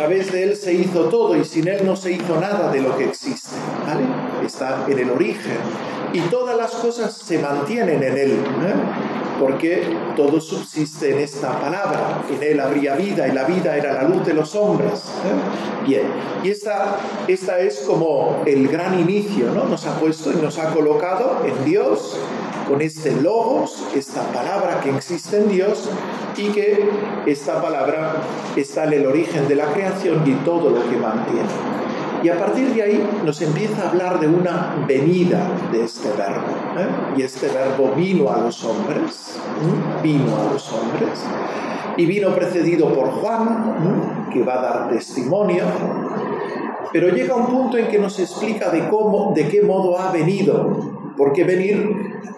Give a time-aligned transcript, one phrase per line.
[0.00, 2.96] través de Él se hizo todo y sin Él no se hizo nada de lo
[2.96, 3.50] que existe.
[4.42, 5.58] Está en el origen.
[6.14, 8.30] Y todas las cosas se mantienen en Él.
[8.30, 9.29] ¿eh?
[9.40, 9.82] Porque
[10.16, 12.22] todo subsiste en esta palabra.
[12.30, 15.12] En Él habría vida y la vida era la luz de los hombres.
[15.24, 15.86] ¿eh?
[15.88, 16.02] Bien.
[16.44, 19.64] Y esta, esta es como el gran inicio, ¿no?
[19.64, 22.18] Nos ha puesto y nos ha colocado en Dios
[22.68, 25.90] con este logos, esta palabra que existe en Dios
[26.36, 26.88] y que
[27.26, 28.22] esta palabra
[28.54, 31.48] está en el origen de la creación y todo lo que mantiene.
[32.22, 36.48] Y a partir de ahí nos empieza a hablar de una venida de este verbo.
[36.78, 37.16] ¿eh?
[37.16, 39.40] Y este verbo vino a los hombres,
[40.02, 41.24] vino a los hombres,
[41.96, 45.64] y vino precedido por Juan, que va a dar testimonio,
[46.92, 51.12] pero llega un punto en que nos explica de cómo, de qué modo ha venido.
[51.16, 51.94] Porque venir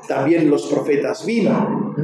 [0.09, 1.95] también los profetas vino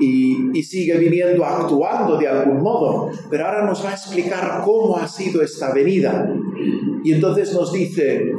[0.00, 5.06] y, sigue viniendo actuando de algún modo, pero ahora nos va a explicar cómo ha
[5.06, 6.28] sido esta venida.
[7.04, 8.32] Y entonces nos dice,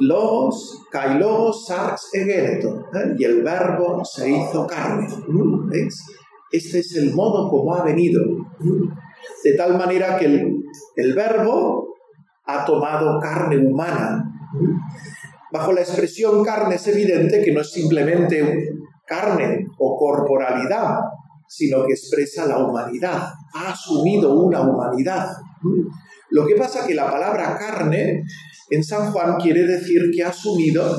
[0.00, 3.14] logos, kai logos, sarx egeneto, ¿eh?
[3.18, 5.08] y el verbo se hizo carne.
[6.50, 8.22] Este es el modo como ha venido.
[9.42, 10.62] De tal manera que el,
[10.96, 11.94] el verbo
[12.46, 14.30] ha tomado carne humana
[15.54, 18.72] Bajo la expresión carne es evidente que no es simplemente
[19.06, 20.98] carne o corporalidad,
[21.48, 25.28] sino que expresa la humanidad, ha asumido una humanidad.
[26.30, 28.22] Lo que pasa que la palabra carne
[28.70, 30.98] en San Juan quiere decir que ha asumido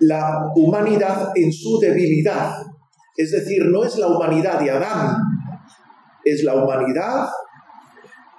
[0.00, 2.54] la humanidad en su debilidad.
[3.16, 5.16] Es decir, no es la humanidad de Adán,
[6.24, 7.28] es la humanidad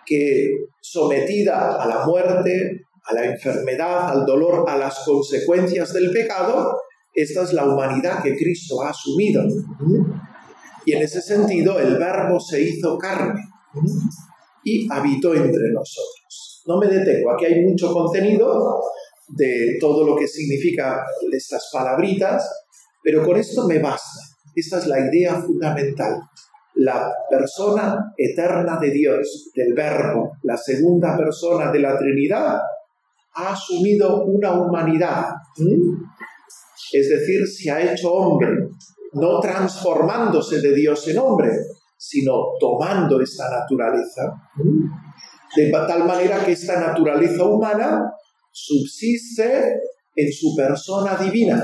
[0.06, 0.48] que
[0.82, 6.76] sometida a la muerte, a la enfermedad, al dolor, a las consecuencias del pecado,
[7.14, 9.44] esta es la humanidad que Cristo ha asumido.
[10.86, 13.42] Y en ese sentido el verbo se hizo carne
[14.64, 16.64] y habitó entre nosotros.
[16.66, 18.80] No me detengo, aquí hay mucho contenido
[19.30, 22.50] de todo lo que significa estas palabritas,
[23.04, 24.20] pero con esto me basta.
[24.56, 26.20] Esta es la idea fundamental.
[26.76, 32.60] La persona eterna de Dios, del Verbo, la segunda persona de la Trinidad,
[33.36, 35.26] ha asumido una humanidad,
[36.92, 38.50] es decir, se ha hecho hombre,
[39.14, 41.52] no transformándose de Dios en hombre,
[41.98, 44.34] sino tomando esta naturaleza,
[45.56, 48.12] de tal manera que esta naturaleza humana
[48.52, 49.80] subsiste
[50.16, 51.64] en su persona divina.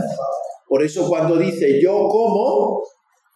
[0.67, 2.81] Por eso cuando dice yo como,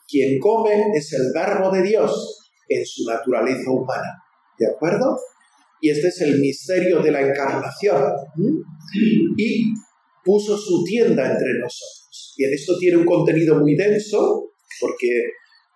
[0.08, 4.22] quien come es el verbo de Dios en su naturaleza humana.
[4.58, 5.18] ¿De acuerdo?
[5.82, 8.12] Y este es el misterio de la encarnación.
[9.38, 9.66] Y
[10.24, 12.34] puso su tienda entre nosotros.
[12.38, 15.08] Y en esto tiene un contenido muy denso, porque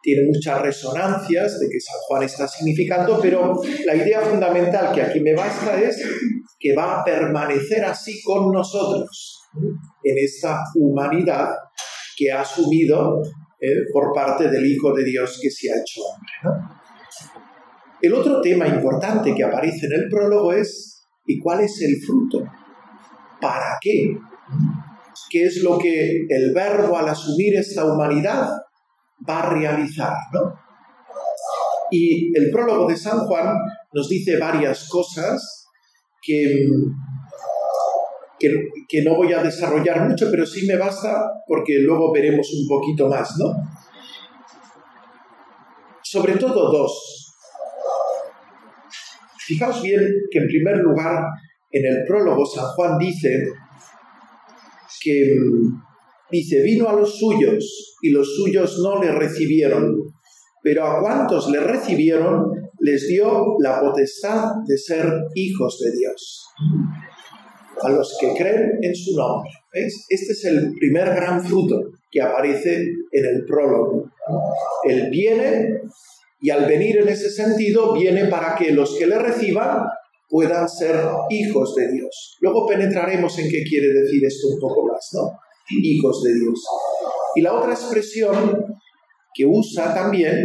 [0.01, 3.53] tiene muchas resonancias de que San Juan está significando, pero
[3.85, 6.03] la idea fundamental que aquí me basta es
[6.59, 9.41] que va a permanecer así con nosotros,
[10.03, 11.49] en esta humanidad
[12.17, 13.21] que ha asumido
[13.59, 16.73] eh, por parte del Hijo de Dios que se ha hecho hombre.
[18.01, 22.43] El otro tema importante que aparece en el prólogo es ¿y cuál es el fruto?
[23.39, 24.17] ¿Para qué?
[25.33, 28.51] ¿Qué es lo que el verbo al asumir esta humanidad
[29.27, 30.13] va a realizar?
[31.89, 33.57] Y el prólogo de San Juan
[33.93, 35.67] nos dice varias cosas
[36.21, 36.67] que,
[38.37, 38.47] que,
[38.87, 43.07] que, no voy a desarrollar mucho, pero sí me basta porque luego veremos un poquito
[43.07, 43.55] más, ¿no?
[46.03, 47.33] Sobre todo dos.
[49.39, 51.25] Fijaos bien que en primer lugar,
[51.71, 53.47] en el prólogo, San Juan dice
[55.03, 55.35] que
[56.31, 59.95] dice, vino a los suyos y los suyos no le recibieron,
[60.61, 65.05] pero a cuantos le recibieron les dio la potestad de ser
[65.35, 66.45] hijos de Dios,
[67.81, 69.49] a los que creen en su nombre.
[69.71, 71.79] Este es el primer gran fruto
[72.11, 74.09] que aparece en el prólogo.
[74.83, 75.81] Él viene
[76.41, 79.85] y al venir en ese sentido, viene para que los que le reciban
[80.33, 80.95] puedan ser
[81.29, 82.37] hijos de Dios.
[82.41, 85.29] Luego penetraremos en qué quiere decir esto un poco más, ¿no?
[85.83, 86.59] Hijos de Dios.
[87.35, 88.65] Y la otra expresión
[89.31, 90.35] que usa también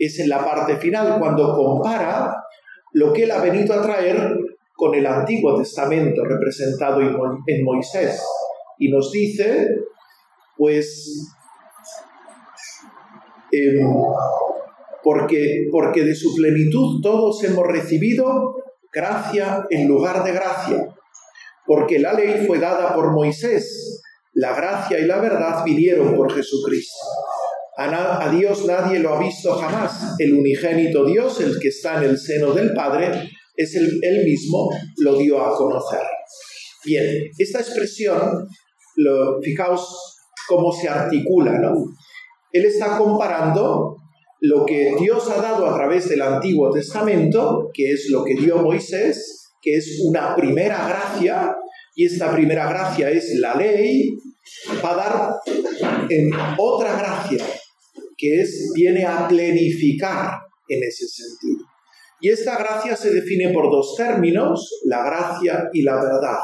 [0.00, 2.34] es en la parte final, cuando compara
[2.94, 4.36] lo que él ha venido a traer
[4.74, 8.20] con el Antiguo Testamento representado en Moisés.
[8.80, 9.76] Y nos dice,
[10.56, 11.24] pues,
[13.52, 13.86] em,
[15.04, 18.56] porque, porque de su plenitud todos hemos recibido
[18.94, 20.88] gracia en lugar de gracia,
[21.66, 24.02] porque la ley fue dada por Moisés,
[24.34, 26.98] la gracia y la verdad vinieron por Jesucristo.
[27.76, 30.14] A, Dios nadie lo ha visto jamás.
[30.18, 34.70] El unigénito Dios, el que está en el seno del Padre, es el, él mismo,
[34.98, 36.02] lo dio a conocer.
[36.84, 37.04] Bien,
[37.38, 38.46] esta expresión,
[38.96, 40.14] lo, fijaos
[40.46, 41.72] cómo se articula, ¿no?
[42.52, 43.93] Él está comparando
[44.44, 48.58] lo que Dios ha dado a través del Antiguo Testamento, que es lo que dio
[48.58, 51.56] Moisés, que es una primera gracia,
[51.94, 54.14] y esta primera gracia es la ley,
[54.84, 55.34] va a dar
[56.10, 57.42] en otra gracia,
[58.18, 61.64] que es, viene a plenificar en ese sentido.
[62.20, 66.38] Y esta gracia se define por dos términos, la gracia y la verdad.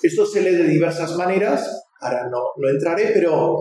[0.00, 1.68] Esto se lee de diversas maneras,
[2.00, 3.56] ahora no, no entraré, pero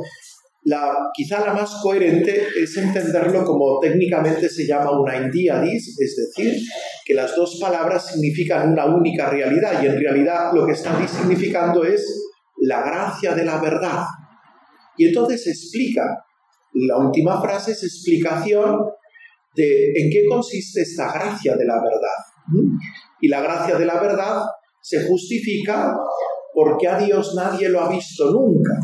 [0.65, 6.56] la, quizá la más coherente es entenderlo como técnicamente se llama una indiadis, es decir,
[7.06, 11.83] que las dos palabras significan una única realidad y en realidad lo que están significando
[11.83, 14.06] es la gracia de la verdad.
[14.98, 16.04] Y entonces explica,
[16.74, 18.80] la última frase es explicación
[19.56, 22.69] de en qué consiste esta gracia de la verdad.
[23.21, 24.42] Y la gracia de la verdad
[24.81, 25.94] se justifica
[26.54, 28.80] porque a Dios nadie lo ha visto nunca.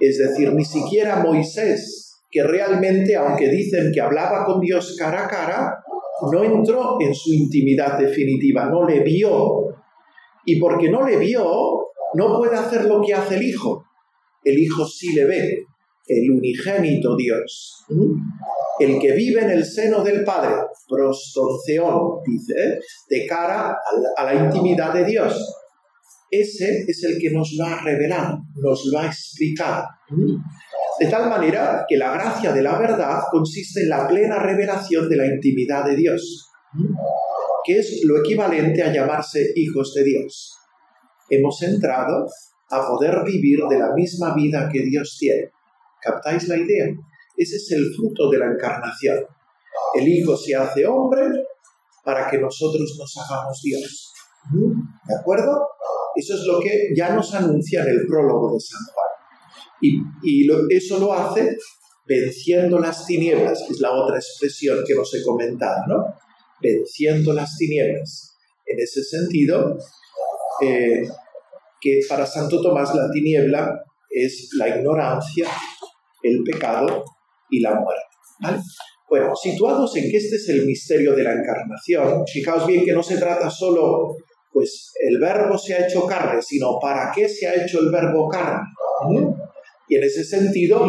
[0.00, 5.28] Es decir, ni siquiera Moisés, que realmente, aunque dicen que hablaba con Dios cara a
[5.28, 5.74] cara,
[6.32, 9.74] no entró en su intimidad definitiva, no le vio.
[10.44, 11.44] Y porque no le vio,
[12.14, 13.84] no puede hacer lo que hace el Hijo.
[14.44, 15.64] El Hijo sí le ve,
[16.06, 17.84] el unigénito Dios,
[18.78, 20.54] el que vive en el seno del Padre,
[20.88, 22.78] prostonceón, dice,
[23.10, 23.76] de cara
[24.16, 25.54] a la intimidad de Dios
[26.30, 29.86] ese es el que nos lo ha revelado, nos lo ha explicado.
[30.98, 35.16] De tal manera que la gracia de la verdad consiste en la plena revelación de
[35.16, 36.50] la intimidad de Dios,
[37.64, 40.56] que es lo equivalente a llamarse hijos de Dios.
[41.30, 42.26] Hemos entrado
[42.70, 45.50] a poder vivir de la misma vida que Dios tiene.
[46.02, 46.86] ¿Captáis la idea?
[47.36, 49.24] Ese es el fruto de la encarnación.
[49.94, 51.22] El Hijo se hace hombre
[52.04, 54.12] para que nosotros nos hagamos Dios.
[54.50, 55.68] ¿De acuerdo?
[56.18, 59.06] Eso es lo que ya nos anuncia en el prólogo de San Juan.
[59.80, 61.56] Y, eso lo hace
[62.04, 66.04] venciendo las tinieblas, que es la otra expresión que nos he comentado, ¿no?
[66.60, 68.36] Venciendo las tinieblas.
[68.66, 69.78] En ese sentido,
[70.60, 71.02] eh,
[71.80, 73.80] que para Santo Tomás la tiniebla
[74.10, 75.48] es la ignorancia,
[76.24, 77.04] el pecado
[77.48, 78.58] y la muerte.
[79.08, 83.04] Bueno, situados en que este es el misterio de la encarnación, fijaos bien que no
[83.04, 84.16] se trata solo
[84.52, 88.28] pues el verbo se ha hecho carne, sino para qué se ha hecho el verbo
[88.28, 88.60] carne.
[89.88, 90.86] Y en ese sentido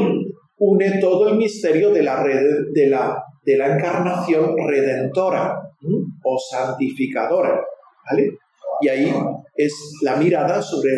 [0.58, 5.56] une todo el misterio de la, de la, de la encarnación redentora
[6.24, 7.62] o santificadora.
[8.10, 8.32] ¿vale?
[8.82, 9.14] Y ahí
[9.56, 10.92] es la mirada sobre,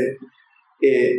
[0.82, 1.14] eh,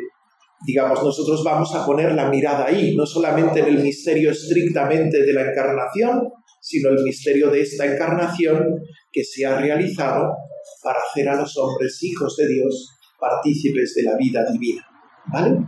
[0.67, 5.33] digamos, nosotros vamos a poner la mirada ahí, no solamente en el misterio estrictamente de
[5.33, 6.29] la encarnación,
[6.61, 8.65] sino el misterio de esta encarnación
[9.11, 10.33] que se ha realizado
[10.83, 14.87] para hacer a los hombres hijos de Dios partícipes de la vida divina.
[15.33, 15.59] ¿Vale?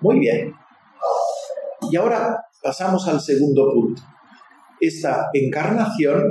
[0.00, 0.52] Muy bien.
[1.90, 4.02] Y ahora pasamos al segundo punto.
[4.80, 6.22] Esta encarnación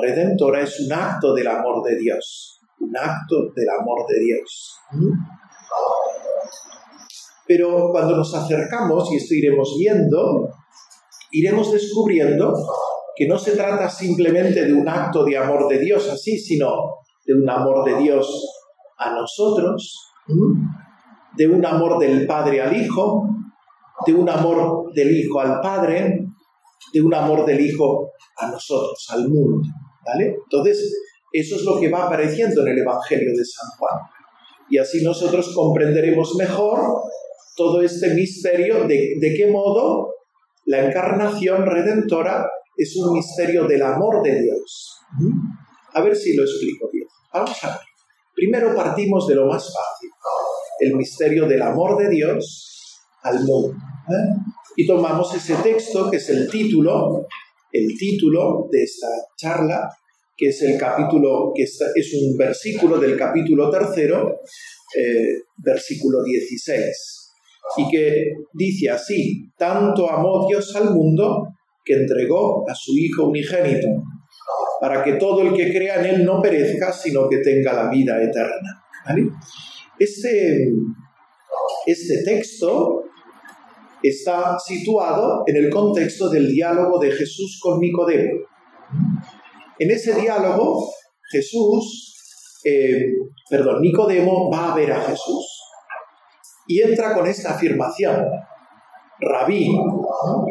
[0.00, 2.60] redentora es un acto del amor de Dios.
[2.80, 4.78] Un acto del amor de Dios.
[7.46, 10.48] Pero cuando nos acercamos, y esto iremos viendo,
[11.32, 12.54] iremos descubriendo
[13.14, 17.34] que no se trata simplemente de un acto de amor de Dios así, sino de
[17.34, 18.46] un amor de Dios
[18.98, 20.10] a nosotros,
[21.36, 23.28] de un amor del Padre al Hijo,
[24.06, 26.26] de un amor del Hijo al Padre,
[26.92, 29.62] de un amor del Hijo a nosotros, al mundo.
[30.06, 30.36] ¿Vale?
[30.44, 30.92] Entonces,
[31.32, 34.00] eso es lo que va apareciendo en el Evangelio de San Juan.
[34.70, 36.80] Y así nosotros comprenderemos mejor
[37.56, 40.14] todo este misterio de, de qué modo
[40.66, 44.98] la encarnación redentora es un misterio del amor de Dios.
[45.92, 47.03] A ver si lo explico bien.
[47.34, 47.78] Vamos a ver.
[48.32, 50.10] Primero partimos de lo más fácil,
[50.78, 53.72] el misterio del amor de Dios al mundo.
[53.72, 54.52] ¿eh?
[54.76, 57.26] Y tomamos ese texto que es el título,
[57.72, 59.88] el título de esta charla,
[60.36, 64.40] que es el capítulo, que es un versículo del capítulo tercero,
[64.96, 67.32] eh, versículo 16,
[67.78, 71.48] y que dice así, tanto amó Dios al mundo
[71.84, 73.88] que entregó a su Hijo unigénito,
[74.84, 78.22] para que todo el que crea en Él no perezca, sino que tenga la vida
[78.22, 78.84] eterna.
[79.98, 80.68] Este,
[81.86, 83.04] este texto
[84.02, 88.40] está situado en el contexto del diálogo de Jesús con Nicodemo.
[89.78, 90.86] En ese diálogo,
[91.30, 93.06] Jesús, eh,
[93.48, 95.62] perdón, Nicodemo va a ver a Jesús
[96.66, 98.22] y entra con esta afirmación.
[99.18, 99.66] rabí.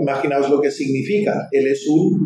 [0.02, 1.48] Imaginaos lo que significa.
[1.52, 2.23] Él es un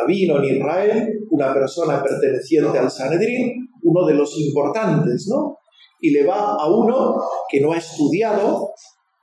[0.00, 5.58] rabino en Israel, una persona perteneciente al Sanedrín, uno de los importantes, ¿no?
[6.00, 7.16] Y le va a uno
[7.48, 8.70] que no ha estudiado,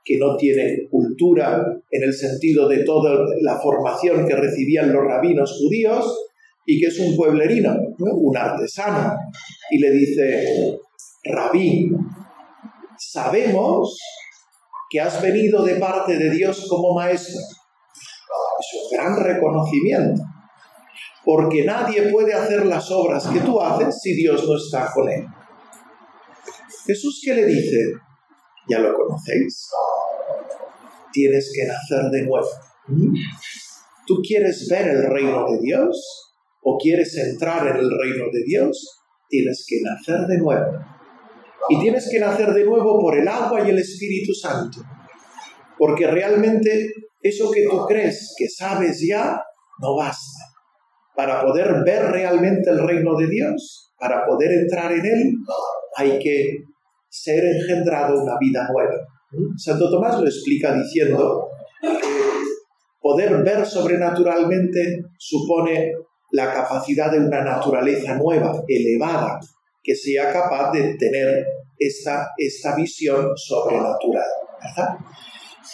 [0.04, 5.58] que no tiene cultura en el sentido de toda la formación que recibían los rabinos
[5.58, 6.30] judíos,
[6.66, 9.14] y que es un pueblerino, un artesano,
[9.70, 10.78] y le dice,
[11.24, 11.90] rabí,
[12.98, 13.98] sabemos
[14.90, 17.36] que has venido de parte de Dios como maestro.
[17.36, 20.22] Es un gran reconocimiento,
[21.24, 25.26] porque nadie puede hacer las obras que tú haces si Dios no está con él.
[26.86, 27.78] Jesús qué le dice,
[28.68, 29.68] ya lo conocéis,
[31.12, 32.48] tienes que nacer de nuevo.
[34.06, 36.24] ¿Tú quieres ver el reino de Dios?
[36.64, 40.72] o quieres entrar en el reino de Dios, tienes que nacer de nuevo.
[41.68, 44.80] Y tienes que nacer de nuevo por el agua y el Espíritu Santo.
[45.78, 46.90] Porque realmente
[47.20, 49.40] eso que tú crees que sabes ya,
[49.80, 50.53] no basta.
[51.16, 55.32] Para poder ver realmente el reino de Dios, para poder entrar en él,
[55.96, 56.58] hay que
[57.08, 58.96] ser engendrado una vida nueva.
[59.56, 61.48] Santo Tomás lo explica diciendo
[61.80, 62.24] que
[63.00, 65.92] poder ver sobrenaturalmente supone
[66.32, 69.38] la capacidad de una naturaleza nueva, elevada,
[69.82, 71.46] que sea capaz de tener
[71.78, 74.26] esta, esta visión sobrenatural.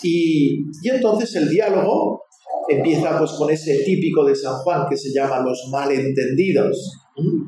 [0.02, 2.25] Y, y entonces el diálogo
[2.69, 6.99] empieza pues con ese típico de San Juan que se llama los malentendidos,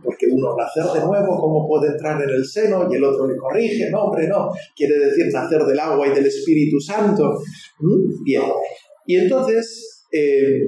[0.03, 2.89] porque uno nacer de nuevo, ¿cómo puede entrar en el seno?
[2.91, 6.27] Y el otro le corrige, no, hombre, no, quiere decir nacer del agua y del
[6.27, 7.39] Espíritu Santo.
[8.25, 8.43] Bien,
[9.07, 10.61] y entonces eh,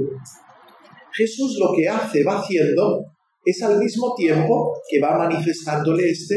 [1.13, 3.05] Jesús lo que hace, va haciendo,
[3.45, 6.37] es al mismo tiempo que va manifestándole este,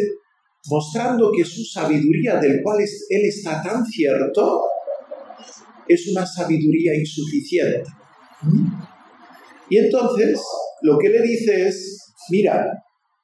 [0.70, 4.62] mostrando que su sabiduría, del cual él está tan cierto,
[5.88, 7.84] es una sabiduría insuficiente.
[9.70, 10.40] Y entonces
[10.82, 12.72] lo que le dice es, mira,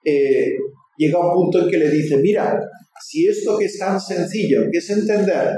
[0.04, 0.56] eh,
[0.98, 2.60] llega un punto en que le dice, mira,
[3.02, 5.58] si esto que es tan sencillo, que es entender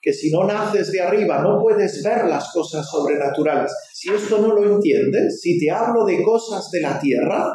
[0.00, 3.70] que si no naces de arriba no puedes ver las cosas sobrenaturales.
[3.92, 7.54] Si esto no lo entiendes, si te hablo de cosas de la tierra,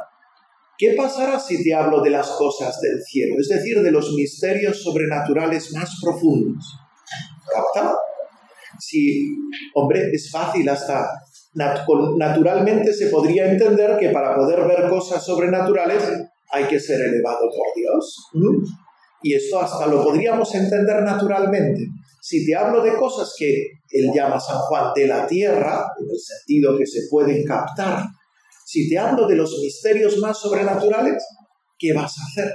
[0.77, 3.35] ¿qué pasará si te hablo de las cosas del cielo?
[3.39, 6.63] Es decir, de los misterios sobrenaturales más profundos.
[7.51, 7.95] ¿Capta?
[8.79, 9.36] Si,
[9.74, 11.08] hombre, es fácil hasta
[11.55, 16.03] naturalmente se podría entender que para poder ver cosas sobrenaturales
[16.51, 18.29] hay que ser elevado por Dios.
[19.24, 21.88] Y esto hasta lo podríamos entender naturalmente.
[22.22, 26.20] Si te hablo de cosas que él llama San Juan de la tierra, en el
[26.20, 28.03] sentido que se pueden captar,
[28.65, 31.24] si te hablo de los misterios más sobrenaturales,
[31.77, 32.53] ¿qué vas a hacer?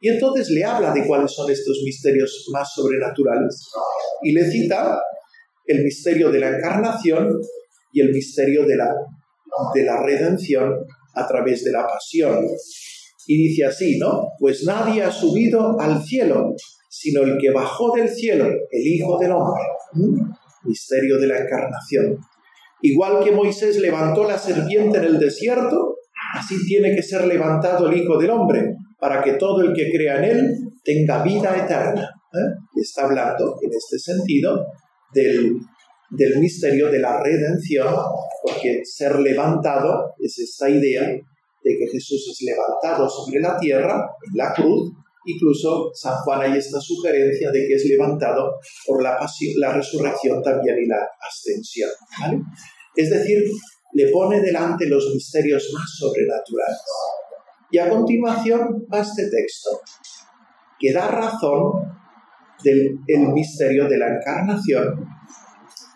[0.00, 3.68] Y entonces le habla de cuáles son estos misterios más sobrenaturales.
[4.22, 5.00] Y le cita
[5.66, 7.28] el misterio de la encarnación
[7.92, 8.94] y el misterio de la,
[9.74, 10.74] de la redención
[11.14, 12.46] a través de la pasión.
[13.26, 14.28] Y dice así, ¿no?
[14.38, 16.54] Pues nadie ha subido al cielo,
[16.88, 19.62] sino el que bajó del cielo, el Hijo del Hombre.
[20.64, 22.18] Misterio de la encarnación.
[22.82, 25.96] Igual que Moisés levantó la serpiente en el desierto,
[26.34, 30.18] así tiene que ser levantado el Hijo del Hombre, para que todo el que crea
[30.18, 32.10] en él tenga vida eterna.
[32.32, 32.80] ¿eh?
[32.80, 34.64] está hablando, en este sentido,
[35.12, 35.58] del,
[36.10, 37.94] del misterio de la redención,
[38.42, 44.36] porque ser levantado es esta idea de que Jesús es levantado sobre la tierra, en
[44.36, 44.92] la cruz,
[45.26, 48.54] Incluso San Juan hay esta sugerencia de que es levantado
[48.86, 49.18] por la,
[49.56, 51.90] la resurrección también y la ascensión.
[52.94, 53.38] Es decir,
[53.92, 56.80] le pone delante los misterios más sobrenaturales.
[57.72, 59.80] Y a continuación va este texto,
[60.78, 61.72] que da razón
[62.66, 65.04] del el misterio de la encarnación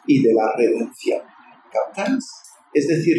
[0.06, 1.20] y de la redención.
[1.70, 2.24] ¿Captáis?
[2.72, 3.16] Es decir,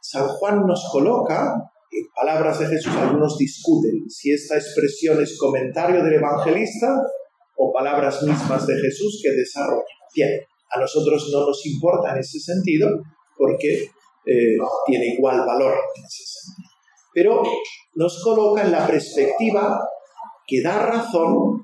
[0.00, 1.54] San Juan nos coloca
[1.90, 6.96] en palabras de Jesús algunos discuten si esta expresión es comentario del evangelista
[7.56, 9.84] o palabras mismas de Jesús que desarrolla.
[10.14, 10.30] Bien,
[10.74, 12.88] a nosotros no nos importa en ese sentido
[13.36, 13.84] porque
[14.26, 14.56] eh,
[14.86, 16.70] tiene igual valor en ese sentido.
[17.14, 17.42] Pero
[17.94, 19.80] nos coloca en la perspectiva
[20.46, 21.61] que da razón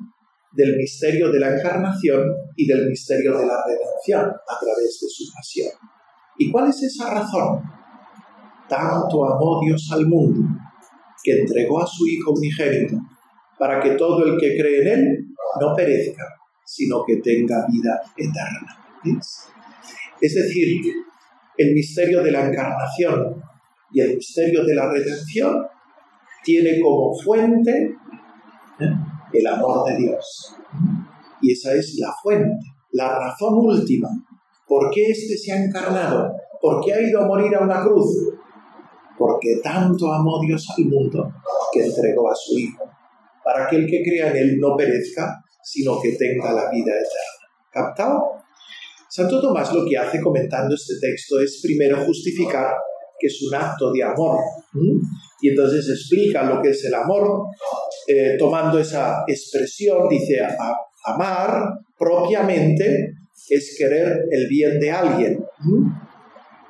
[0.52, 5.32] del misterio de la encarnación y del misterio de la redención a través de su
[5.34, 5.72] pasión.
[6.38, 7.62] ¿Y cuál es esa razón?
[8.68, 10.40] tanto amó Dios al mundo,
[11.22, 12.96] que entregó a su Hijo unigénito,
[13.58, 15.26] para que todo el que cree en Él
[15.60, 16.24] no perezca,
[16.64, 19.18] sino que tenga vida eterna.
[20.20, 20.82] Es decir,
[21.56, 23.42] el misterio de la encarnación
[23.92, 25.64] y el misterio de la redención
[26.44, 27.94] tiene como fuente.
[29.32, 30.54] El amor de Dios.
[31.40, 34.08] Y esa es la fuente, la razón última
[34.68, 36.30] ¿Por qué éste se ha encarnado?
[36.60, 38.34] ¿Por qué ha ido a morir a una cruz?
[39.16, 41.32] Porque tanto amó Dios al mundo
[41.72, 42.84] que entregó a su Hijo,
[43.42, 47.72] para que el que crea en Él no perezca, sino que tenga la vida eterna.
[47.72, 48.32] ¿Captado?
[49.08, 52.74] Santo Tomás lo que hace comentando este texto es primero justificar
[53.18, 54.38] que es un acto de amor.
[55.40, 57.46] Y entonces explica lo que es el amor,
[58.10, 60.40] eh, tomando esa expresión, dice,
[61.04, 63.12] amar propiamente
[63.50, 65.44] es querer el bien de alguien.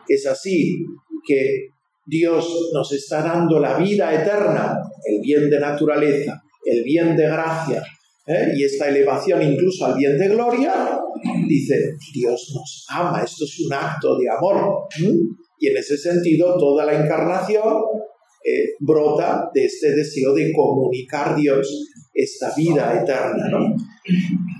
[0.09, 0.85] Es así
[1.25, 1.69] que
[2.05, 7.85] Dios nos está dando la vida eterna, el bien de naturaleza, el bien de gracia,
[8.27, 8.53] ¿eh?
[8.57, 10.99] y esta elevación incluso al bien de gloria,
[11.47, 14.89] dice, Dios nos ama, esto es un acto de amor.
[15.61, 17.75] Y en ese sentido, toda la encarnación
[18.49, 21.69] eh, brota de este deseo de comunicar Dios
[22.15, 23.49] esta vida eterna.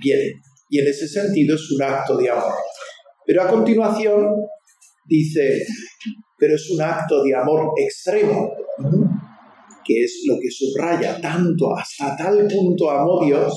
[0.01, 0.21] Bien,
[0.69, 2.55] y en ese sentido es un acto de amor.
[3.27, 4.27] Pero a continuación
[5.07, 5.65] dice,
[6.39, 8.51] pero es un acto de amor extremo,
[9.85, 13.55] que es lo que subraya tanto, hasta tal punto amó Dios.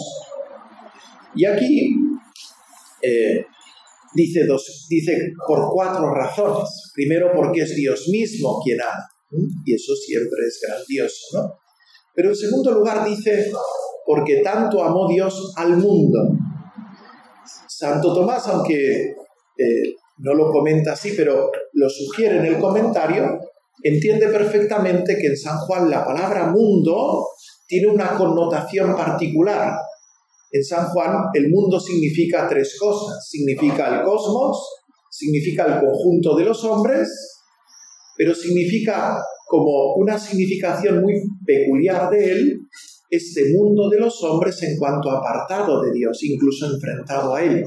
[1.35, 1.93] Y aquí
[3.01, 3.45] eh,
[4.13, 6.91] dice, dos, dice por cuatro razones.
[6.93, 9.07] Primero porque es Dios mismo quien ama,
[9.65, 11.53] y eso siempre es grandioso, ¿no?
[12.13, 13.51] Pero en segundo lugar dice,
[14.05, 16.19] porque tanto amó Dios al mundo.
[17.67, 19.15] Santo Tomás, aunque
[19.57, 23.39] eh, no lo comenta así, pero lo sugiere en el comentario,
[23.81, 27.27] entiende perfectamente que en San Juan la palabra mundo
[27.65, 29.73] tiene una connotación particular.
[30.51, 33.25] En San Juan el mundo significa tres cosas.
[33.29, 34.61] Significa el cosmos,
[35.09, 37.40] significa el conjunto de los hombres,
[38.21, 42.59] pero significa como una significación muy peculiar de él,
[43.09, 47.65] este mundo de los hombres en cuanto apartado de Dios, incluso enfrentado a él.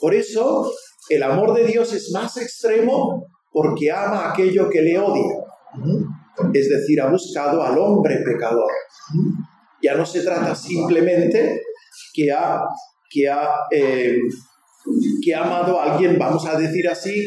[0.00, 0.72] Por eso
[1.10, 5.34] el amor de Dios es más extremo porque ama aquello que le odia.
[6.54, 8.70] Es decir, ha buscado al hombre pecador.
[9.82, 11.60] Ya no se trata simplemente
[12.14, 12.62] que ha,
[13.10, 14.16] que ha, eh,
[15.22, 17.22] que ha amado a alguien, vamos a decir así,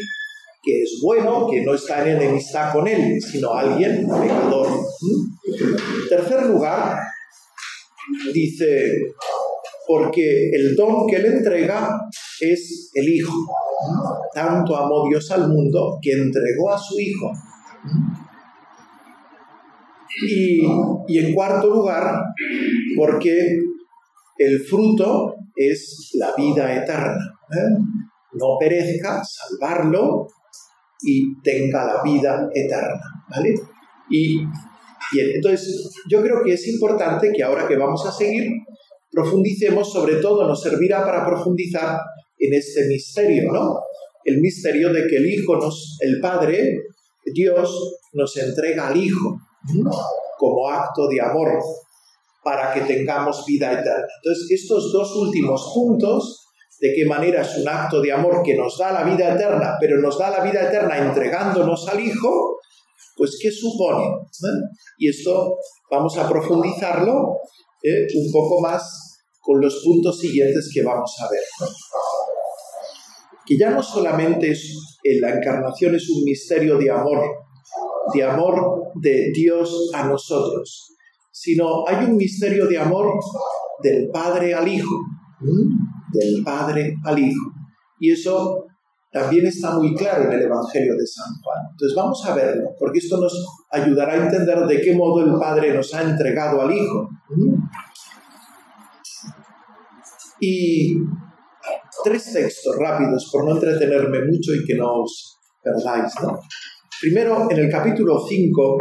[0.62, 4.68] que es bueno, que no está en enemistad con él, sino alguien pecador.
[5.46, 6.98] En tercer lugar,
[8.32, 8.92] dice,
[9.86, 11.88] porque el don que le entrega
[12.40, 13.32] es el Hijo.
[14.34, 17.32] Tanto amó Dios al mundo que entregó a su Hijo.
[20.26, 22.20] Y, en cuarto lugar,
[22.96, 23.58] porque
[24.38, 27.38] el fruto es la vida eterna.
[27.52, 27.78] ¿eh?
[28.32, 30.26] No perezca, salvarlo
[31.02, 33.00] y tenga la vida eterna.
[33.30, 33.54] ¿Vale?
[34.10, 38.50] Y bien, entonces yo creo que es importante que ahora que vamos a seguir,
[39.10, 41.98] profundicemos, sobre todo nos servirá para profundizar
[42.38, 43.80] en este misterio, ¿no?
[44.24, 46.78] El misterio de que el Hijo nos, el Padre,
[47.34, 49.38] Dios, nos entrega al Hijo
[50.38, 51.50] como acto de amor
[52.44, 54.06] para que tengamos vida eterna.
[54.22, 56.47] Entonces, estos dos últimos puntos,
[56.80, 60.00] de qué manera es un acto de amor que nos da la vida eterna, pero
[60.00, 62.58] nos da la vida eterna entregándonos al Hijo,
[63.16, 64.04] pues ¿qué supone?
[64.98, 65.56] Y esto
[65.90, 67.36] vamos a profundizarlo
[67.82, 71.42] eh, un poco más con los puntos siguientes que vamos a ver.
[73.44, 77.24] Que ya no solamente es, eh, la encarnación es un misterio de amor,
[78.14, 80.94] de amor de Dios a nosotros,
[81.32, 83.10] sino hay un misterio de amor
[83.82, 84.94] del Padre al Hijo,
[86.12, 87.52] del Padre al Hijo.
[88.00, 88.66] Y eso
[89.10, 91.58] también está muy claro en el Evangelio de San Juan.
[91.70, 93.32] Entonces vamos a verlo, porque esto nos
[93.70, 97.08] ayudará a entender de qué modo el Padre nos ha entregado al Hijo.
[100.40, 100.94] Y
[102.04, 106.12] tres textos rápidos, por no entretenerme mucho y que no os perdáis.
[106.22, 106.38] ¿no?
[107.00, 108.78] Primero, en el capítulo 5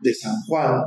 [0.00, 0.82] de San Juan,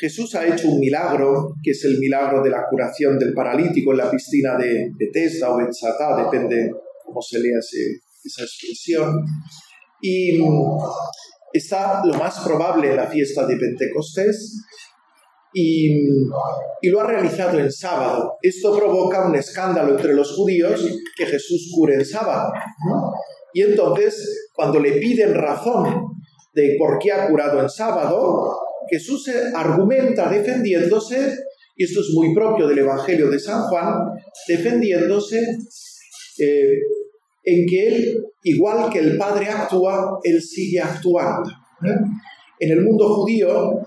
[0.00, 3.98] Jesús ha hecho un milagro, que es el milagro de la curación del paralítico en
[3.98, 6.70] la piscina de Bethesda o Bethsatá, depende
[7.04, 9.24] cómo se lea esa expresión.
[10.00, 10.38] Y
[11.52, 14.64] está lo más probable en la fiesta de Pentecostés,
[15.54, 16.08] y,
[16.90, 18.36] lo ha realizado en sábado.
[18.42, 20.84] Esto provoca un escándalo entre los judíos
[21.16, 22.52] que Jesús cure en sábado.
[23.52, 26.08] Y entonces, cuando le piden razón
[26.52, 28.58] de por qué ha curado en sábado,
[28.90, 31.36] Jesús argumenta defendiéndose,
[31.76, 33.94] y esto es muy propio del Evangelio de San Juan,
[34.46, 35.40] defendiéndose
[36.38, 36.78] eh,
[37.44, 41.50] en que él, igual que el Padre actúa, él sigue actuando.
[42.58, 43.80] En el mundo judío,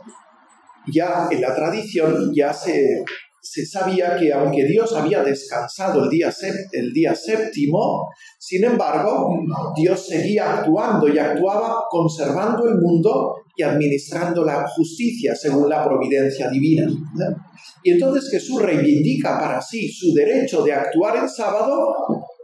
[0.93, 3.03] ya en la tradición ya se,
[3.41, 6.29] se sabía que aunque Dios había descansado el día,
[6.71, 8.07] el día séptimo,
[8.37, 9.29] sin embargo,
[9.75, 16.49] Dios seguía actuando y actuaba conservando el mundo y administrando la justicia según la providencia
[16.49, 16.87] divina.
[17.83, 21.93] Y entonces Jesús reivindica para sí su derecho de actuar el sábado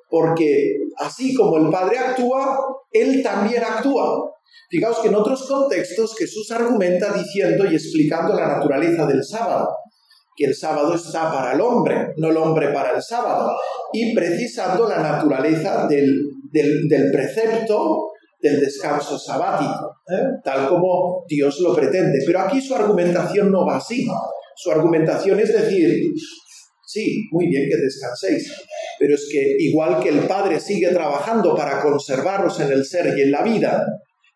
[0.10, 2.60] porque así como el Padre actúa,
[2.92, 4.30] Él también actúa.
[4.70, 9.70] Fijaos que en otros contextos Jesús argumenta diciendo y explicando la naturaleza del sábado
[10.36, 13.56] que el sábado está para el hombre, no el hombre para el sábado,
[13.92, 16.12] y precisando la naturaleza del,
[16.52, 18.13] del, precepto
[18.44, 20.22] del descanso sabático, ¿eh?
[20.44, 22.20] tal como Dios lo pretende.
[22.26, 24.06] Pero aquí su argumentación no va así.
[24.58, 25.90] Su argumentación es decir,
[26.86, 28.54] sí, muy bien que descanséis,
[29.00, 33.22] pero es que igual que el Padre sigue trabajando para conservaros en el ser y
[33.22, 33.86] en la vida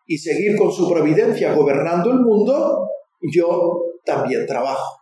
[0.06, 2.88] y seguir con su providencia gobernando el mundo,
[3.30, 4.96] yo también trabajo.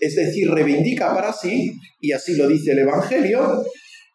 [0.00, 3.62] Es decir, reivindica para sí, y así lo dice el Evangelio,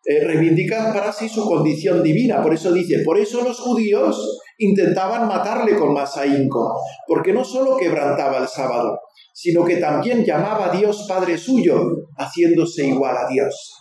[0.08, 2.42] eh, reivindica para sí su condición divina.
[2.42, 7.76] Por eso dice, por eso los judíos intentaban matarle con más ahínco, porque no solo
[7.78, 9.00] quebrantaba el sábado,
[9.34, 11.80] sino que también llamaba a Dios Padre suyo,
[12.18, 13.74] haciéndose igual a Dios.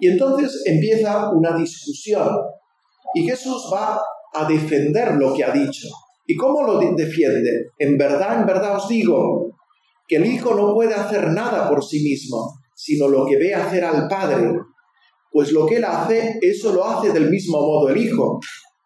[0.00, 2.28] Y entonces empieza una discusión,
[3.14, 4.00] y Jesús va
[4.32, 5.88] a defender lo que ha dicho.
[6.26, 7.66] ¿Y cómo lo defiende?
[7.78, 9.54] En verdad, en verdad os digo,
[10.08, 13.84] que el Hijo no puede hacer nada por sí mismo, sino lo que ve hacer
[13.84, 14.50] al Padre.
[15.34, 18.38] Pues lo que Él hace, eso lo hace del mismo modo el Hijo,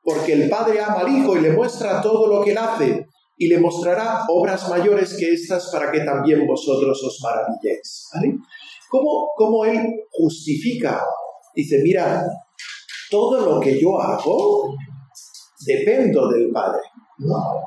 [0.03, 3.07] porque el Padre ama al Hijo y le muestra todo lo que Él hace,
[3.37, 8.09] y le mostrará obras mayores que estas para que también vosotros os maravilléis.
[8.89, 9.79] ¿Cómo, ¿Cómo Él
[10.11, 11.05] justifica?
[11.55, 12.25] Dice, mira,
[13.11, 14.75] todo lo que yo hago
[15.67, 16.81] dependo del Padre.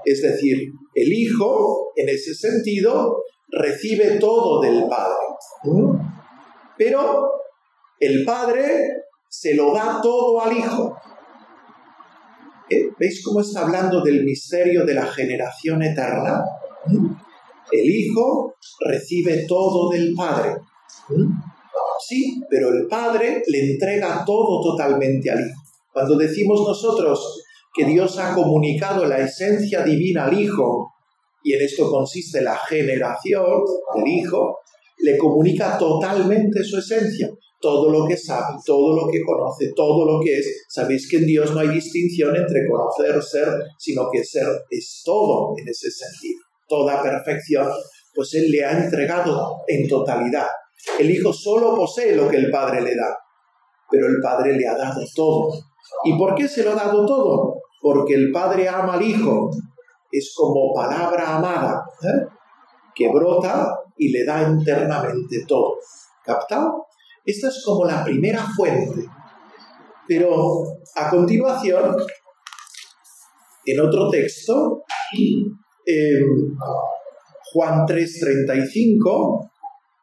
[0.06, 0.58] Es decir,
[0.96, 5.28] el Hijo, en ese sentido, recibe todo del Padre.
[6.80, 7.41] Pero
[8.02, 10.98] el Padre se lo da todo al Hijo.
[12.70, 12.90] ¿Eh?
[13.00, 16.44] ¿Veis cómo está hablando del misterio de la generación eterna?
[17.72, 20.56] El Hijo recibe todo del Padre.
[22.08, 25.62] Sí, pero el Padre le entrega todo totalmente al Hijo.
[25.94, 30.92] Cuando decimos nosotros que Dios ha comunicado la esencia divina al Hijo
[31.44, 33.62] y en esto consiste la generación
[33.96, 34.58] del Hijo,
[35.04, 37.30] le comunica totalmente su esencia,
[37.62, 40.66] todo lo que sabe, todo lo que conoce, todo lo que es.
[40.68, 43.48] Sabéis que en Dios no hay distinción entre conocer, ser,
[43.78, 47.70] sino que ser es todo en ese sentido, toda perfección,
[48.14, 50.48] pues Él le ha entregado en totalidad.
[51.00, 53.16] El Hijo solo posee lo que el Padre le da,
[53.90, 55.52] pero el Padre le ha dado todo.
[56.04, 57.62] ¿Y por qué se lo ha dado todo?
[57.82, 59.52] Porque el Padre ama al Hijo
[60.12, 62.28] es como palabra amada, ¿eh?
[62.94, 65.76] que brota y le da internamente todo.
[66.24, 66.86] ¿Captado?
[67.26, 69.06] Esta es como la primera fuente.
[70.08, 70.64] Pero
[70.96, 71.96] a continuación,
[73.66, 74.84] en otro texto,
[75.86, 76.56] em,
[77.54, 79.52] Juan 3:35,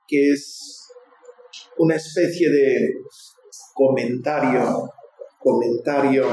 [0.06, 0.86] que es
[1.78, 2.88] una especie de
[3.74, 4.90] comentario,
[5.38, 6.26] comentario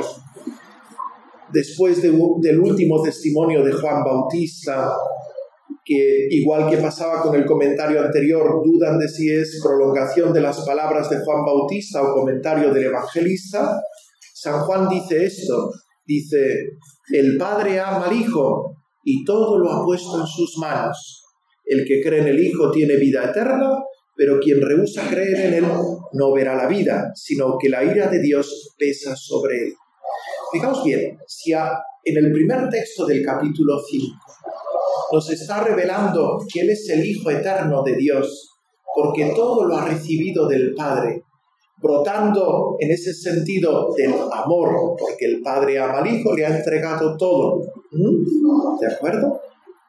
[1.51, 4.91] después del último testimonio de Juan Bautista,
[5.85, 10.65] que igual que pasaba con el comentario anterior, dudan de si es prolongación de las
[10.65, 13.79] palabras de Juan Bautista o comentario del evangelista,
[14.33, 15.71] San Juan dice esto,
[16.03, 16.37] dice,
[17.13, 21.23] el Padre ama al Hijo y todo lo ha puesto en sus manos.
[21.63, 23.77] El que cree en el Hijo tiene vida eterna,
[24.15, 25.65] pero quien rehúsa creer en Él
[26.13, 29.73] no verá la vida, sino que la ira de Dios pesa sobre él.
[30.51, 34.15] Fijaos bien, si en el primer texto del capítulo 5
[35.11, 38.51] nos está revelando que Él es el Hijo eterno de Dios,
[38.95, 41.21] porque todo lo ha recibido del Padre,
[41.77, 47.15] brotando en ese sentido del amor, porque el Padre ama al Hijo, le ha entregado
[47.17, 47.59] todo.
[47.91, 48.79] ¿Mm?
[48.79, 49.39] ¿De acuerdo?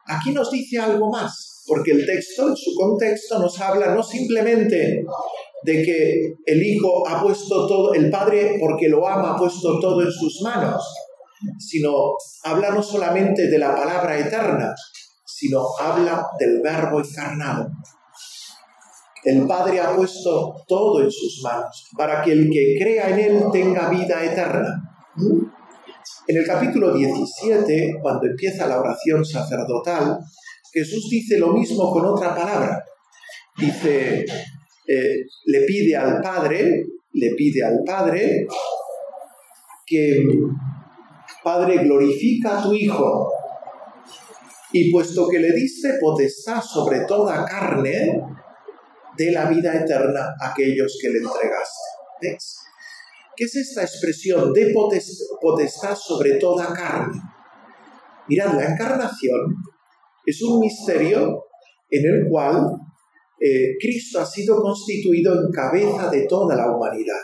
[0.05, 5.03] Aquí nos dice algo más, porque el texto, en su contexto, nos habla no simplemente
[5.63, 10.01] de que el Hijo ha puesto todo, el Padre, porque lo ama, ha puesto todo
[10.01, 10.83] en sus manos,
[11.59, 14.73] sino habla no solamente de la palabra eterna,
[15.37, 17.69] sino habla del verbo encarnado.
[19.23, 23.43] El Padre ha puesto todo en sus manos para que el que crea en Él
[23.51, 24.81] tenga vida eterna.
[26.27, 30.17] En el capítulo 17, cuando empieza la oración sacerdotal,
[30.73, 32.83] Jesús dice lo mismo con otra palabra.
[33.57, 34.25] Dice,
[34.87, 38.47] eh, le pide al Padre, le pide al Padre
[39.85, 40.23] que,
[41.43, 43.36] Padre, glorifica a tu Hijo.
[44.77, 48.21] Y puesto que le diste potestad sobre toda carne,
[49.17, 51.87] de la vida eterna a aquellos que le entregaste.
[52.21, 52.57] ¿Ves?
[53.35, 54.71] ¿Qué es esta expresión de
[55.41, 57.19] potestad sobre toda carne?
[58.27, 59.55] Mirad, la encarnación
[60.23, 61.45] es un misterio
[61.89, 62.67] en el cual
[63.39, 67.21] eh, Cristo ha sido constituido en cabeza de toda la humanidad.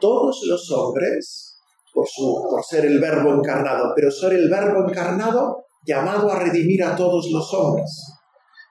[0.00, 1.58] Todos los hombres,
[1.92, 6.82] por, su, por ser el verbo encarnado, pero ser el verbo encarnado llamado a redimir
[6.82, 8.14] a todos los hombres.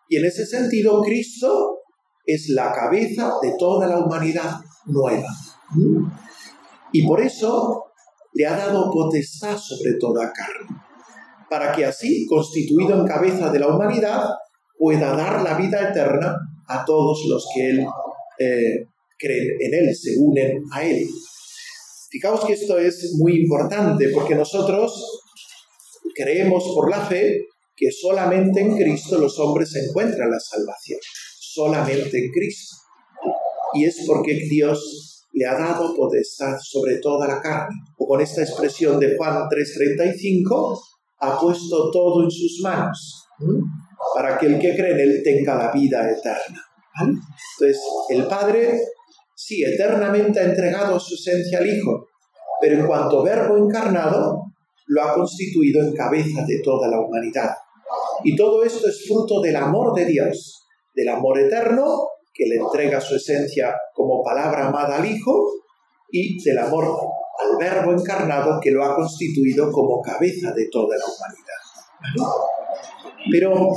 [0.09, 1.79] Y en ese sentido, Cristo
[2.25, 5.29] es la cabeza de toda la humanidad nueva.
[6.91, 7.85] Y por eso
[8.33, 10.79] le ha dado potestad sobre toda carne,
[11.49, 14.29] para que así, constituido en cabeza de la humanidad,
[14.77, 16.35] pueda dar la vida eterna
[16.67, 17.85] a todos los que él
[18.39, 21.07] eh, creen en él, se unen a él.
[22.09, 25.21] Fijaos que esto es muy importante porque nosotros
[26.17, 30.99] creemos por la fe que solamente en Cristo los hombres encuentran la salvación,
[31.39, 32.75] solamente en Cristo.
[33.73, 37.75] Y es porque Dios le ha dado potestad sobre toda la carne.
[37.99, 40.81] O con esta expresión de Juan 3:35,
[41.19, 43.27] ha puesto todo en sus manos,
[44.15, 46.63] para que el que cree en él tenga la vida eterna.
[46.99, 48.79] Entonces, el Padre
[49.35, 52.07] sí, eternamente ha entregado su esencia al Hijo,
[52.59, 54.43] pero en cuanto verbo encarnado,
[54.87, 57.51] lo ha constituido en cabeza de toda la humanidad.
[58.23, 63.01] Y todo esto es fruto del amor de Dios, del amor eterno que le entrega
[63.01, 65.49] su esencia como palabra amada al Hijo
[66.11, 71.05] y del amor al Verbo encarnado que lo ha constituido como cabeza de toda la
[71.05, 72.37] humanidad.
[73.31, 73.71] Pero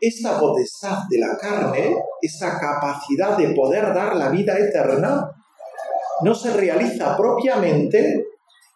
[0.00, 5.30] esta potestad de la carne, esta capacidad de poder dar la vida eterna,
[6.22, 8.24] no se realiza propiamente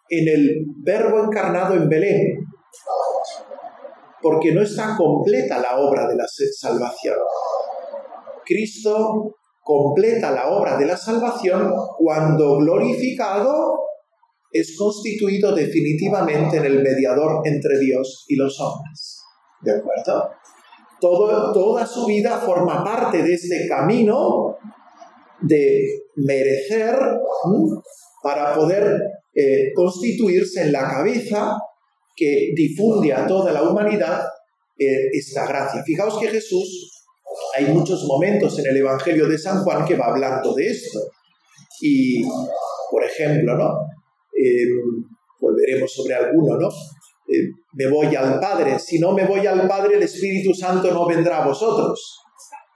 [0.09, 2.45] en el Verbo encarnado en Belén,
[4.21, 7.15] porque no está completa la obra de la salvación.
[8.45, 13.79] Cristo completa la obra de la salvación cuando glorificado
[14.51, 19.21] es constituido definitivamente en el mediador entre Dios y los hombres.
[19.61, 20.29] ¿De acuerdo?
[20.99, 24.57] toda su vida forma parte de este camino
[25.41, 25.81] de
[26.15, 26.97] merecer
[28.21, 28.99] para poder
[29.39, 31.55] eh, constituirse en la cabeza
[32.13, 34.21] que difunde a toda la humanidad
[34.77, 35.81] eh, esta gracia.
[35.85, 37.05] Fijaos que Jesús,
[37.55, 40.99] hay muchos momentos en el Evangelio de San Juan que va hablando de esto.
[41.81, 42.21] Y,
[42.91, 43.77] por ejemplo, ¿no?
[44.33, 45.05] Em,
[45.39, 46.67] volveremos sobre alguno, ¿no?
[46.67, 48.77] Eh, me voy al Padre.
[48.77, 52.19] Si no me voy al Padre, el Espíritu Santo no vendrá a vosotros.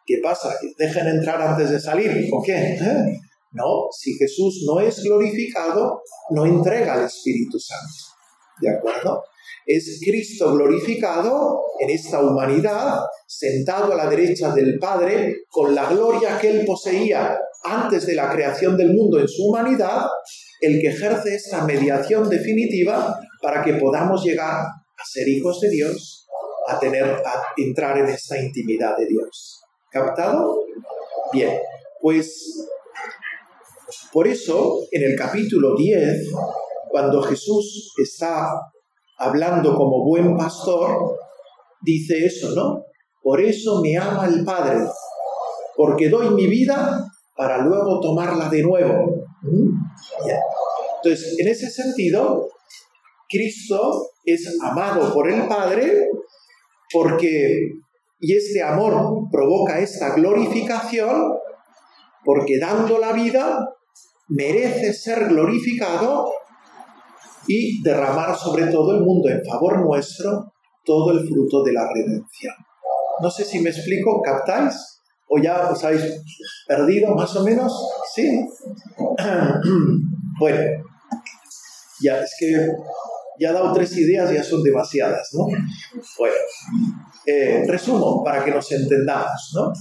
[0.06, 0.56] ¿Qué pasa?
[0.62, 2.30] ¿Que dejen entrar antes de salir?
[2.32, 2.78] ¿O qué?
[3.54, 8.14] No, si Jesús no es glorificado, no entrega al Espíritu Santo.
[8.60, 9.24] ¿De acuerdo?
[9.66, 16.38] Es Cristo glorificado en esta humanidad, sentado a la derecha del Padre, con la gloria
[16.40, 20.08] que él poseía antes de la creación del mundo en su humanidad,
[20.60, 26.28] el que ejerce esta mediación definitiva para que podamos llegar a ser hijos de Dios,
[26.68, 29.62] a tener a entrar en esta intimidad de Dios.
[29.92, 30.58] ¿Captado?
[31.32, 31.60] Bien,
[32.02, 32.68] pues
[34.12, 36.32] por eso, en el capítulo 10,
[36.90, 38.50] cuando Jesús está
[39.18, 41.18] hablando como buen pastor,
[41.82, 42.84] dice eso, ¿no?
[43.22, 44.80] Por eso me ama el Padre,
[45.76, 49.26] porque doy mi vida para luego tomarla de nuevo.
[51.04, 52.48] Entonces, en ese sentido,
[53.30, 56.08] Cristo es amado por el Padre
[56.92, 57.72] porque,
[58.20, 61.34] y este amor provoca esta glorificación,
[62.24, 63.68] porque dando la vida
[64.28, 66.32] merece ser glorificado
[67.48, 70.54] y derramar sobre todo el mundo en favor nuestro
[70.86, 72.54] todo el fruto de la redención.
[73.22, 75.02] No sé si me explico, ¿captáis?
[75.28, 76.22] ¿O ya os habéis
[76.68, 77.74] perdido más o menos?
[78.14, 78.46] Sí.
[80.40, 80.84] bueno,
[82.02, 82.68] ya es que
[83.40, 85.46] ya he dado tres ideas, ya son demasiadas, ¿no?
[86.18, 86.36] Bueno,
[87.26, 89.72] eh, resumo para que nos entendamos, ¿no?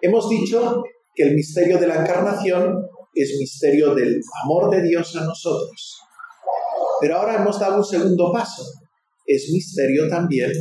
[0.00, 0.82] Hemos dicho
[1.14, 6.00] que el misterio de la encarnación es misterio del amor de Dios a nosotros.
[7.00, 8.62] Pero ahora hemos dado un segundo paso.
[9.26, 10.52] Es misterio también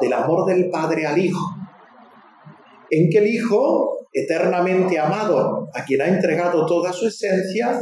[0.00, 1.54] del amor del Padre al Hijo.
[2.90, 7.80] En que el Hijo, eternamente amado, a quien ha entregado toda su esencia,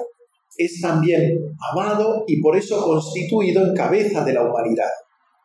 [0.57, 1.37] es también
[1.73, 4.91] amado y por eso constituido en cabeza de la humanidad.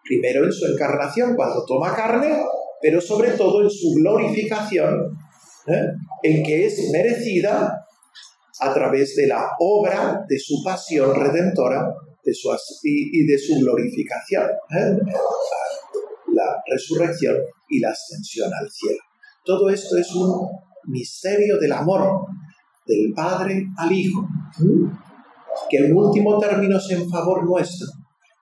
[0.03, 2.43] Primero en su encarnación, cuando toma carne,
[2.81, 5.17] pero sobre todo en su glorificación,
[5.67, 5.85] ¿eh?
[6.23, 7.85] en que es merecida
[8.61, 11.93] a través de la obra de su pasión redentora
[12.23, 12.49] de su,
[12.83, 14.97] y, de su glorificación, ¿eh?
[16.33, 17.37] la resurrección
[17.69, 18.99] y la ascensión al cielo.
[19.43, 20.47] Todo esto es un
[20.87, 22.25] misterio del amor
[22.85, 24.27] del Padre al Hijo,
[25.69, 27.87] que en último término es en favor nuestro.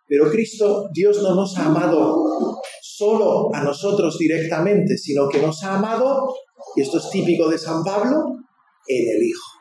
[0.07, 5.75] Pero Cristo, Dios no nos ha amado solo a nosotros directamente, sino que nos ha
[5.75, 6.33] amado,
[6.75, 8.39] y esto es típico de San Pablo,
[8.87, 9.58] en el Hijo,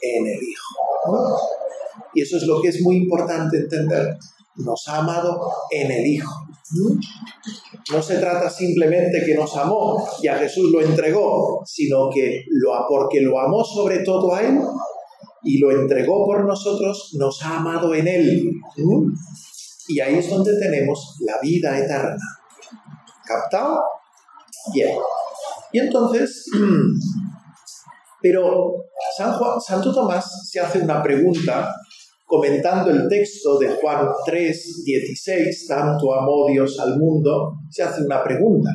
[0.00, 1.38] en el Hijo.
[2.14, 4.16] Y eso es lo que es muy importante entender.
[4.56, 6.30] Nos ha amado en el Hijo.
[7.92, 12.72] No se trata simplemente que nos amó y a Jesús lo entregó, sino que lo,
[12.88, 14.60] porque lo amó sobre todo a Él
[15.42, 18.52] y lo entregó por nosotros, nos ha amado en Él.
[19.88, 22.16] Y ahí es donde tenemos la vida eterna.
[23.24, 23.80] ¿Captado?
[24.74, 24.90] Bien.
[25.72, 26.50] Y entonces,
[28.20, 28.74] pero
[29.16, 31.72] San Juan, Santo Tomás se hace una pregunta
[32.28, 38.22] comentando el texto de Juan 3, 16, tanto amó Dios al mundo, se hace una
[38.22, 38.70] pregunta.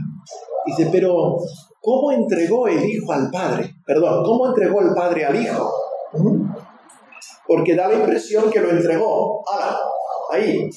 [0.66, 1.38] Dice, pero
[1.80, 3.76] ¿cómo entregó el Hijo al Padre?
[3.86, 5.72] Perdón, ¿cómo entregó el Padre al Hijo?
[6.14, 6.52] ¿Mm?
[7.46, 9.44] Porque da la impresión que lo entregó.
[9.46, 9.78] ¡Hala!
[10.32, 10.68] Ahí,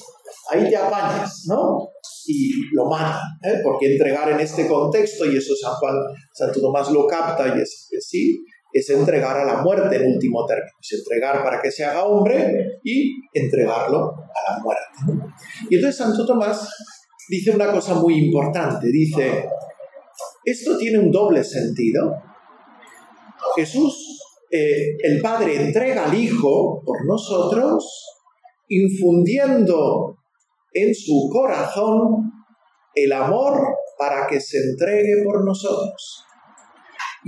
[0.51, 1.79] ahí te apañas, ¿no?
[2.27, 3.61] Y lo mata, ¿eh?
[3.63, 5.95] porque entregar en este contexto, y eso San Juan,
[6.33, 8.43] Santo Tomás lo capta y es sí,
[8.77, 12.79] es entregar a la muerte en último término, es entregar para que se haga hombre
[12.83, 15.25] y entregarlo a la muerte.
[15.67, 16.69] Y entonces Santo Tomás
[17.27, 19.49] dice una cosa muy importante, dice,
[20.45, 22.13] esto tiene un doble sentido.
[23.55, 28.05] Jesús, eh, el Padre entrega al Hijo por nosotros,
[28.69, 30.17] infundiendo
[30.71, 32.31] en su corazón
[32.93, 33.59] el amor
[33.97, 36.26] para que se entregue por nosotros.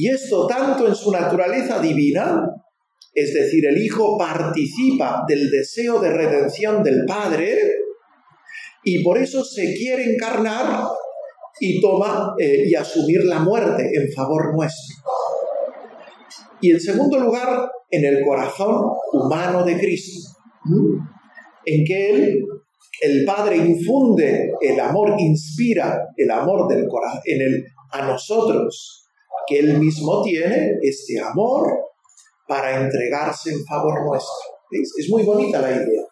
[0.01, 2.41] Y esto tanto en su naturaleza divina,
[3.13, 7.59] es decir, el Hijo participa del deseo de redención del Padre
[8.81, 10.87] y por eso se quiere encarnar
[11.59, 14.95] y toma eh, y asumir la muerte en favor nuestro.
[16.61, 18.81] Y en segundo lugar, en el corazón
[19.11, 20.29] humano de Cristo,
[21.65, 22.45] en que Él,
[23.01, 28.98] el Padre infunde el amor, inspira el amor del corazón en el, a nosotros
[29.49, 31.67] que Él mismo tiene, este amor,
[32.47, 34.33] para entregarse en favor nuestro.
[34.71, 36.03] Es muy bonita la idea.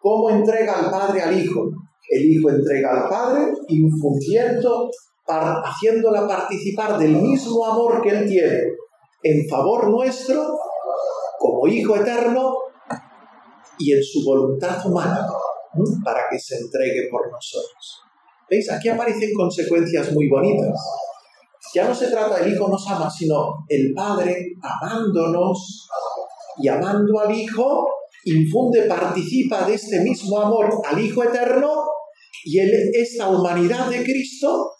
[0.00, 1.68] ¿Cómo entrega el Padre al Hijo?
[2.08, 4.88] El Hijo entrega al Padre infundiendo,
[5.26, 8.62] haciéndola participar del mismo amor que Él tiene
[9.22, 10.56] en favor nuestro,
[11.40, 12.54] como Hijo eterno,
[13.78, 15.26] y en su voluntad humana,
[16.04, 18.02] para que se entregue por nosotros.
[18.48, 18.70] ¿Veis?
[18.70, 20.78] Aquí aparecen consecuencias muy bonitas.
[21.76, 25.86] Ya no se trata del Hijo nos ama, sino el Padre amándonos
[26.56, 27.86] y amando al Hijo,
[28.24, 31.84] infunde, participa de este mismo amor al Hijo eterno
[32.46, 34.72] y él, esta humanidad de Cristo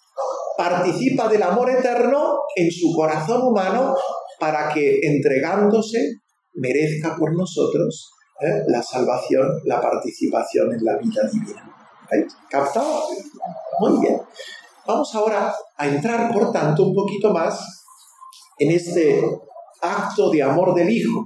[0.56, 3.94] participa del amor eterno en su corazón humano
[4.40, 5.98] para que entregándose
[6.54, 8.62] merezca por nosotros ¿eh?
[8.68, 11.70] la salvación, la participación en la vida divina.
[12.48, 13.02] ¿Captado?
[13.80, 14.18] Muy bien.
[14.86, 17.84] Vamos ahora a entrar, por tanto, un poquito más
[18.58, 19.20] en este
[19.80, 21.24] acto de amor del Hijo,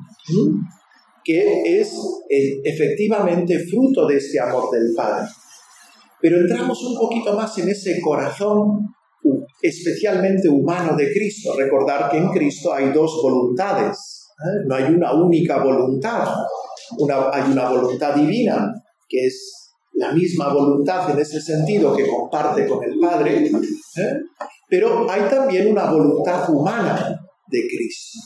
[1.23, 1.93] que es
[2.29, 5.29] eh, efectivamente fruto de este amor del Padre.
[6.21, 8.95] Pero entramos un poquito más en ese corazón
[9.61, 11.53] especialmente humano de Cristo.
[11.57, 14.65] Recordar que en Cristo hay dos voluntades, ¿eh?
[14.67, 16.29] no hay una única voluntad.
[17.33, 18.73] hay una voluntad divina,
[19.09, 19.60] que es
[20.01, 24.15] la misma voluntad en ese sentido que comparte con el Padre, ¿eh?
[24.67, 28.19] pero hay también una voluntad humana de Cristo.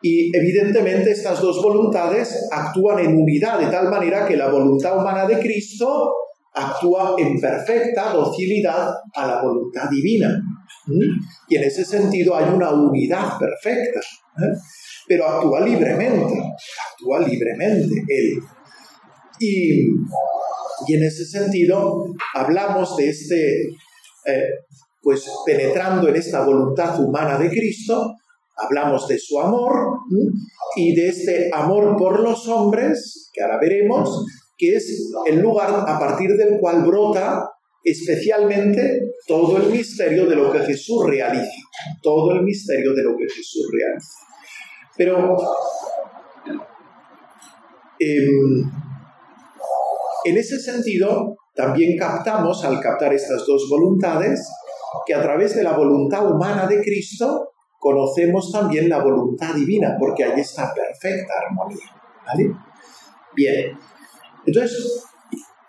[0.00, 5.26] Y evidentemente estas dos voluntades actúan en unidad, de tal manera que la voluntad humana
[5.26, 6.12] de Cristo
[6.54, 10.40] actúa en perfecta docilidad a la voluntad divina.
[11.48, 13.98] Y en ese sentido hay una unidad perfecta.
[14.38, 14.56] ¿eh?
[15.08, 16.34] Pero actúa libremente,
[16.92, 18.38] actúa libremente Él.
[19.40, 19.82] Y
[20.86, 23.62] y en ese sentido, hablamos de este,
[24.26, 24.48] eh,
[25.02, 28.14] pues penetrando en esta voluntad humana de Cristo,
[28.56, 29.72] hablamos de su amor
[30.76, 34.24] y de este amor por los hombres, que ahora veremos,
[34.56, 37.50] que es el lugar a partir del cual brota
[37.84, 41.62] especialmente todo el misterio de lo que Jesús realiza,
[42.02, 44.18] todo el misterio de lo que Jesús realiza.
[44.96, 45.36] Pero
[48.00, 48.85] em,
[50.26, 54.48] en ese sentido, también captamos, al captar estas dos voluntades,
[55.06, 60.24] que a través de la voluntad humana de Cristo conocemos también la voluntad divina, porque
[60.24, 61.86] ahí está perfecta armonía.
[62.26, 62.52] ¿Vale?
[63.34, 63.78] Bien.
[64.44, 65.04] Entonces,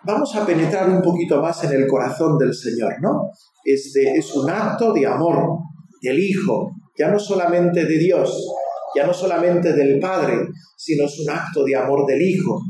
[0.04, 3.30] vamos a penetrar un poquito más en el corazón del Señor, ¿no?
[3.64, 5.58] Este es un acto de amor
[6.00, 8.54] del Hijo, ya no solamente de Dios,
[8.94, 10.34] ya no solamente del Padre,
[10.76, 12.60] sino es un acto de amor del Hijo,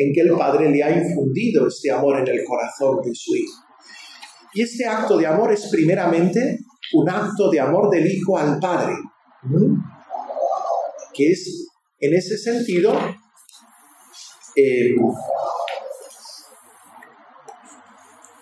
[0.00, 3.64] en que el Padre le ha infundido este amor en el corazón de su Hijo.
[4.54, 6.60] Y este acto de amor es primeramente
[6.94, 8.94] un acto de amor del Hijo al Padre,
[11.12, 11.66] que es
[11.98, 12.96] en ese sentido
[14.54, 14.94] eh,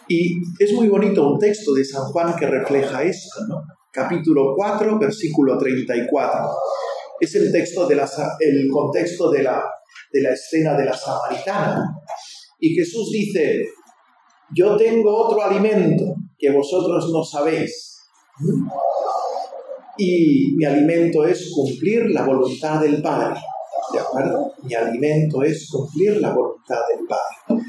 [0.08, 3.62] y es muy bonito un texto de San Juan que refleja esto, ¿no?
[3.90, 6.50] Capítulo 4, versículo 34
[7.20, 7.96] es el, texto de
[8.72, 9.62] contexto de la
[10.32, 11.84] escena de la samaritana.
[12.58, 13.64] Y Jesús dice,
[14.54, 18.00] yo tengo otro alimento que vosotros no sabéis.
[19.98, 23.40] Y mi alimento es cumplir la voluntad del Padre.
[23.92, 24.52] ¿De acuerdo?
[24.62, 27.64] Mi alimento es cumplir la voluntad del Padre.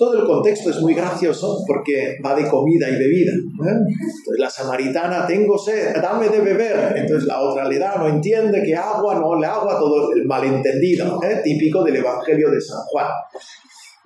[0.00, 3.32] Todo el contexto es muy gracioso porque va de comida y bebida.
[3.34, 6.94] Entonces la samaritana, tengo sed, dame de beber.
[6.96, 11.22] Entonces la otra le da, no entiende que agua, no le agua, todo el malentendido,
[11.22, 11.42] ¿eh?
[11.44, 13.08] típico del Evangelio de San Juan.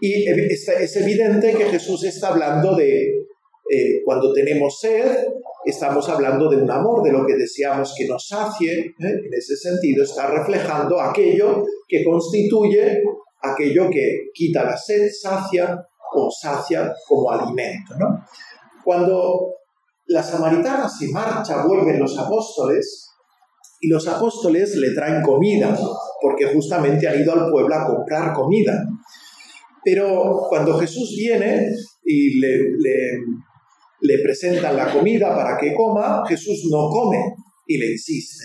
[0.00, 3.10] Y es evidente que Jesús está hablando de
[3.70, 5.28] eh, cuando tenemos sed,
[5.64, 8.80] estamos hablando de un amor, de lo que deseamos que nos sacie.
[8.80, 8.94] ¿eh?
[8.98, 13.00] En ese sentido está reflejando aquello que constituye
[13.52, 15.78] aquello que quita la sed, sacia
[16.14, 17.94] o sacia como alimento.
[17.98, 18.24] ¿no?
[18.84, 19.54] Cuando
[20.06, 23.10] la samaritana se marcha, vuelven los apóstoles
[23.80, 25.76] y los apóstoles le traen comida,
[26.20, 28.82] porque justamente han ido al pueblo a comprar comida.
[29.84, 31.68] Pero cuando Jesús viene
[32.02, 32.58] y le,
[34.00, 37.18] le, presentan la comida para que coma, Jesús no come
[37.66, 38.44] y le insiste.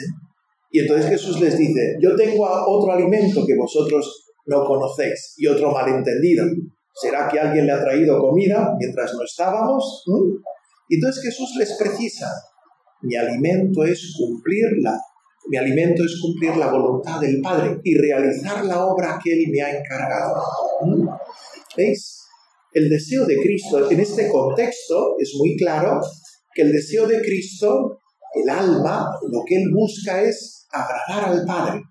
[0.71, 5.35] Y entonces Jesús les dice, yo tengo otro alimento que vosotros no conocéis.
[5.37, 6.45] Y otro malentendido,
[6.93, 10.03] ¿será que alguien le ha traído comida mientras no estábamos?
[10.89, 12.27] Y entonces Jesús les precisa,
[13.01, 14.99] mi alimento es cumplirla,
[15.47, 19.61] mi alimento es cumplir la voluntad del Padre y realizar la obra que Él me
[19.61, 20.35] ha encargado.
[21.77, 22.19] ¿Veis?
[22.73, 26.01] El deseo de Cristo en este contexto es muy claro
[26.53, 27.99] que el deseo de Cristo,
[28.33, 31.81] el alma, lo que Él busca es agradar al Padre.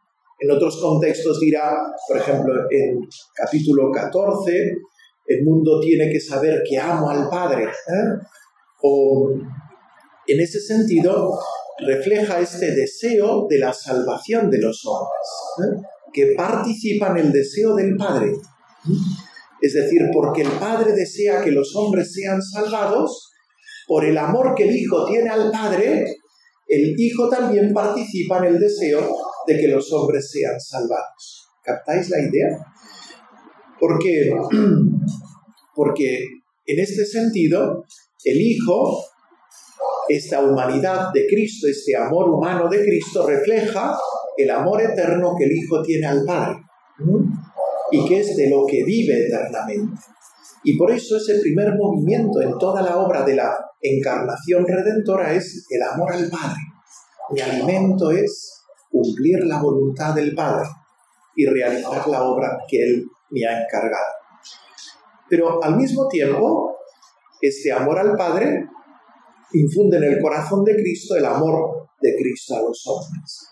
[0.41, 1.73] En otros contextos dirá,
[2.07, 3.01] por ejemplo, en
[3.35, 4.53] capítulo 14,
[5.27, 7.65] el mundo tiene que saber que amo al Padre.
[7.65, 8.27] ¿eh?
[8.83, 9.31] O
[10.27, 11.37] en ese sentido,
[11.85, 15.29] refleja este deseo de la salvación de los hombres,
[15.59, 15.83] ¿eh?
[16.13, 18.31] que participan el deseo del Padre.
[19.61, 23.33] Es decir, porque el Padre desea que los hombres sean salvados,
[23.89, 26.05] por el amor que el Hijo tiene al Padre,
[26.69, 29.17] el Hijo también participa en el deseo
[29.49, 31.49] de que los hombres sean salvados.
[31.65, 32.49] ¿Captáis la idea?
[33.81, 34.31] Porque,
[35.75, 36.25] porque
[36.67, 37.83] en este sentido,
[38.25, 39.03] el Hijo,
[40.09, 43.97] esta humanidad de Cristo, este amor humano de Cristo, refleja
[44.37, 46.59] el amor eterno que el Hijo tiene al Padre
[47.91, 49.99] y que es de lo que vive eternamente.
[50.65, 55.65] Y por eso ese primer movimiento en toda la obra de la encarnación redentora es
[55.71, 56.61] el amor al Padre.
[57.31, 58.58] Mi alimento es
[58.91, 60.69] cumplir la voluntad del Padre
[61.37, 64.07] y realizar la obra que Él me ha encargado.
[65.29, 66.77] Pero al mismo tiempo,
[67.41, 68.67] este amor al Padre
[69.53, 73.49] infunde en el corazón de Cristo el amor de Cristo a los hombres.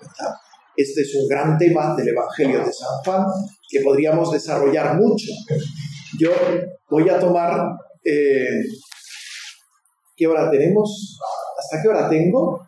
[0.76, 3.26] Este es un gran tema del Evangelio de San Juan
[3.68, 5.32] que podríamos desarrollar mucho.
[6.18, 6.30] Yo
[6.90, 7.76] voy a tomar...
[8.04, 8.62] Eh,
[10.16, 11.18] ¿Qué hora tenemos?
[11.58, 12.66] ¿Hasta qué hora tengo?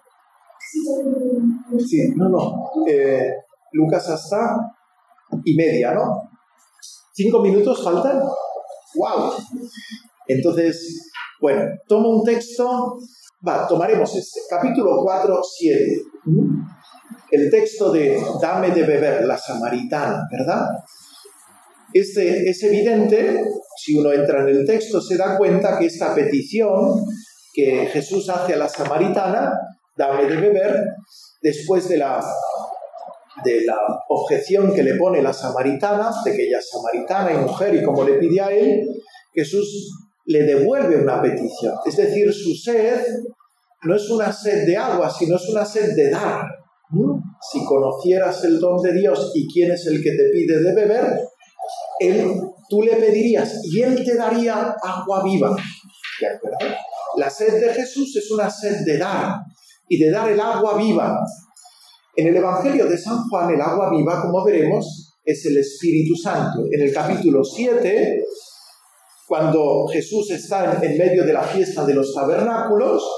[1.79, 2.58] Sí, no, no.
[2.89, 3.33] Eh,
[3.73, 4.57] Lucas hasta
[5.45, 6.31] y media, ¿no?
[7.13, 8.21] ¿Cinco minutos faltan?
[8.95, 9.35] ¡Wow!
[10.27, 11.11] Entonces,
[11.41, 12.97] bueno, tomo un texto.
[13.47, 14.41] Va, tomaremos este.
[14.49, 16.03] Capítulo 4, 7.
[17.31, 20.67] El texto de Dame de beber, la samaritana, ¿verdad?
[21.93, 23.45] Este es evidente,
[23.77, 27.05] si uno entra en el texto, se da cuenta que esta petición
[27.53, 29.53] que Jesús hace a la samaritana
[29.97, 30.85] dame de beber,
[31.43, 32.21] después de la,
[33.45, 33.79] de la
[34.09, 38.05] objeción que le pone la samaritana, de que ella es samaritana y mujer y como
[38.05, 38.87] le pide a él,
[39.33, 39.93] Jesús
[40.27, 41.75] le devuelve una petición.
[41.87, 43.01] Es decir, su sed
[43.83, 46.45] no es una sed de agua, sino es una sed de dar.
[47.51, 51.21] Si conocieras el don de Dios y quién es el que te pide de beber,
[52.01, 52.33] él,
[52.69, 55.57] tú le pedirías y él te daría agua viva.
[57.17, 59.37] La sed de Jesús es una sed de dar,
[59.89, 61.19] y de dar el agua viva.
[62.19, 66.65] En el Evangelio de San Juan, el agua viva, como veremos, es el Espíritu Santo.
[66.69, 68.25] En el capítulo 7,
[69.29, 73.09] cuando Jesús está en medio de la fiesta de los tabernáculos,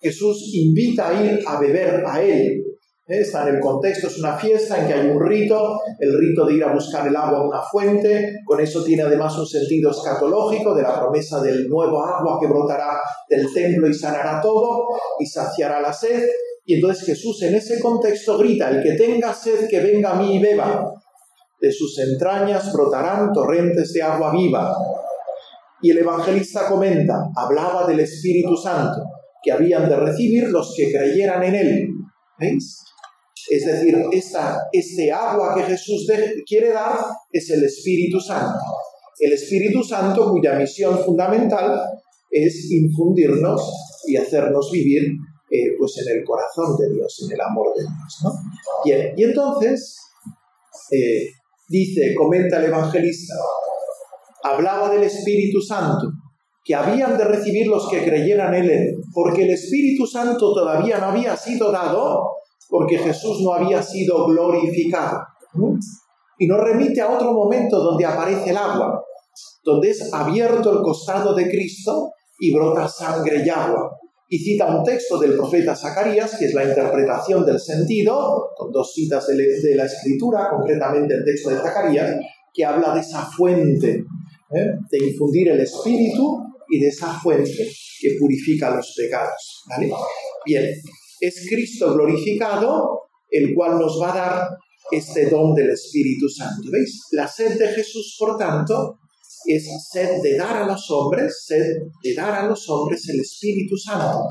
[0.00, 2.64] Jesús invita a ir a beber a Él.
[3.06, 3.20] ¿Eh?
[3.20, 6.54] Está en el contexto, es una fiesta en que hay un rito, el rito de
[6.54, 10.74] ir a buscar el agua a una fuente, con eso tiene además un sentido escatológico
[10.74, 12.98] de la promesa del nuevo agua que brotará
[13.30, 14.88] del templo y sanará todo
[15.20, 16.28] y saciará la sed.
[16.68, 20.36] Y entonces Jesús en ese contexto grita, el que tenga sed, que venga a mí
[20.36, 20.92] y beba.
[21.58, 24.76] De sus entrañas brotarán torrentes de agua viva.
[25.80, 29.02] Y el evangelista comenta, hablaba del Espíritu Santo,
[29.42, 31.88] que habían de recibir los que creyeran en él.
[32.38, 32.84] ¿Veis?
[33.48, 36.06] Es decir, esta, este agua que Jesús
[36.46, 36.98] quiere dar
[37.32, 38.60] es el Espíritu Santo.
[39.18, 41.80] El Espíritu Santo cuya misión fundamental
[42.30, 43.72] es infundirnos
[44.06, 45.16] y hacernos vivir
[45.50, 48.18] eh, pues en el corazón de Dios, en el amor de Dios.
[48.24, 48.32] ¿no?
[49.16, 49.96] Y entonces
[50.90, 51.30] eh,
[51.68, 53.34] dice, comenta el evangelista,
[54.42, 56.06] hablaba del Espíritu Santo,
[56.64, 61.06] que habían de recibir los que creyeran en Él, porque el Espíritu Santo todavía no
[61.06, 62.24] había sido dado,
[62.68, 65.20] porque Jesús no había sido glorificado.
[66.38, 69.02] Y nos remite a otro momento donde aparece el agua,
[69.64, 73.90] donde es abierto el costado de Cristo y brota sangre y agua.
[74.28, 78.92] Y cita un texto del profeta Zacarías, que es la interpretación del sentido, con dos
[78.92, 82.16] citas de la escritura, concretamente el texto de Zacarías,
[82.52, 84.04] que habla de esa fuente
[84.54, 84.66] ¿eh?
[84.90, 87.70] de infundir el espíritu y de esa fuente
[88.00, 89.64] que purifica los pecados.
[89.68, 89.90] ¿vale?
[90.44, 90.66] Bien,
[91.20, 94.48] es Cristo glorificado el cual nos va a dar
[94.90, 96.70] este don del Espíritu Santo.
[96.70, 97.08] ¿Veis?
[97.12, 98.98] La sed de Jesús, por tanto,
[99.46, 103.76] es sed de dar a los hombres, sed de dar a los hombres el Espíritu
[103.76, 104.24] Santo.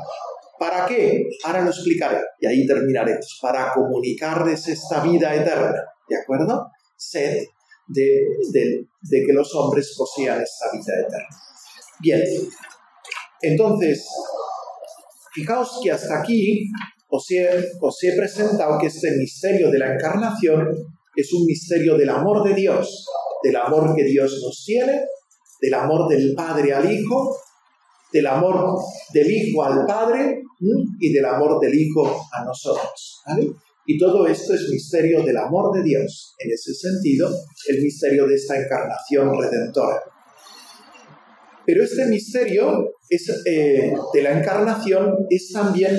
[0.59, 1.23] ¿Para qué?
[1.43, 3.39] Ahora lo explicaré y ahí terminaremos.
[3.41, 5.83] Para comunicarles esta vida eterna.
[6.09, 6.67] ¿De acuerdo?
[6.95, 7.43] Sed
[7.87, 11.27] de, que los hombres posean esta vida eterna.
[11.99, 12.21] Bien,
[13.41, 14.07] entonces,
[15.33, 16.69] fijaos que hasta aquí
[17.09, 20.69] os he, presentado que este misterio de la encarnación
[21.15, 23.05] es un misterio del amor de Dios,
[23.43, 25.05] del amor que Dios nos tiene,
[25.61, 27.35] del amor del Padre al Hijo,
[28.11, 28.79] del amor
[29.13, 30.41] del Hijo al Padre
[30.99, 33.21] y del amor del Hijo a nosotros.
[33.27, 33.47] ¿vale?
[33.85, 37.29] Y todo esto es misterio del amor de Dios, en ese sentido,
[37.69, 40.01] el misterio de esta encarnación redentora.
[41.65, 45.97] Pero este misterio eh, de la encarnación es también,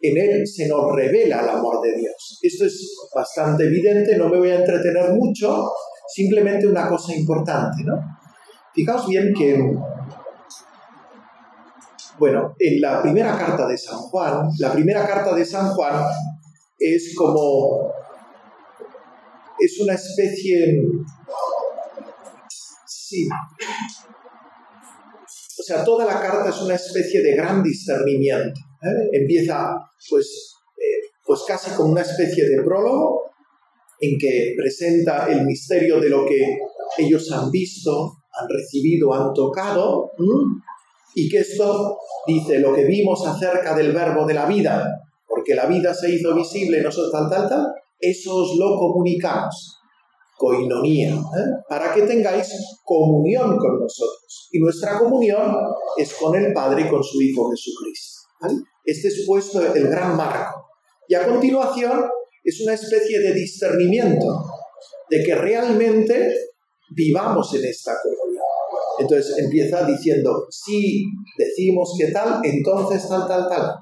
[0.00, 2.40] en él se nos revela el amor de Dios.
[2.42, 5.70] Esto es bastante evidente, no me voy a entretener mucho,
[6.08, 7.94] simplemente una cosa importante, ¿no?
[8.74, 9.56] Fijaos bien que,
[12.18, 16.04] bueno, en la primera carta de San Juan, la primera carta de San Juan
[16.78, 17.92] es como,
[19.58, 20.80] es una especie,
[22.86, 23.28] sí,
[25.58, 28.60] o sea, toda la carta es una especie de gran discernimiento.
[28.82, 29.08] ¿eh?
[29.12, 29.74] Empieza,
[30.08, 33.27] pues, eh, pues casi como una especie de prólogo
[34.00, 36.58] en que presenta el misterio de lo que
[36.98, 40.12] ellos han visto, han recibido, han tocado,
[41.14, 44.86] y que esto dice lo que vimos acerca del verbo de la vida,
[45.26, 47.66] porque la vida se hizo visible, nosotros tal, tal, tal,
[47.98, 49.74] eso os lo comunicamos.
[50.36, 51.64] Coinonía, ¿eh?
[51.68, 52.48] para que tengáis
[52.84, 54.48] comunión con nosotros.
[54.52, 55.52] Y nuestra comunión
[55.96, 58.18] es con el Padre y con su Hijo Jesucristo.
[58.84, 60.64] Este es puesto el gran marco.
[61.08, 62.08] Y a continuación
[62.48, 64.44] es una especie de discernimiento
[65.10, 66.34] de que realmente
[66.94, 68.44] vivamos en esta comunión.
[68.98, 71.04] Entonces empieza diciendo, si
[71.36, 73.74] decimos que tal, entonces tal, tal, tal.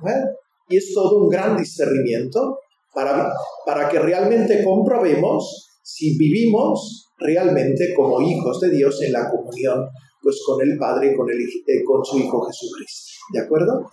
[0.68, 2.58] Y es todo un gran discernimiento
[2.92, 3.32] para,
[3.64, 9.86] para que realmente comprobemos si vivimos realmente como hijos de Dios en la comunión
[10.20, 13.12] pues con el Padre con, el, eh, con su Hijo Jesucristo.
[13.32, 13.88] ¿De acuerdo?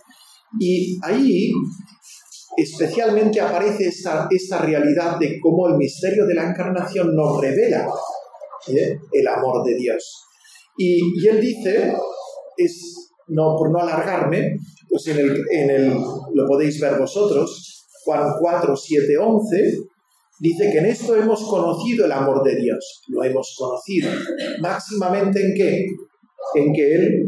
[0.58, 1.52] Y ahí
[2.56, 7.88] especialmente aparece esta, esta realidad de cómo el misterio de la encarnación nos revela
[8.68, 8.98] ¿eh?
[9.12, 10.24] el amor de Dios.
[10.76, 11.92] Y, y él dice,
[12.56, 14.56] es, no, por no alargarme,
[14.88, 15.92] pues en el, en el,
[16.34, 19.78] lo podéis ver vosotros, Juan 4, 7, 11,
[20.40, 23.02] dice que en esto hemos conocido el amor de Dios.
[23.08, 24.10] Lo hemos conocido.
[24.60, 25.86] Máximamente en qué?
[26.54, 27.24] En que Él,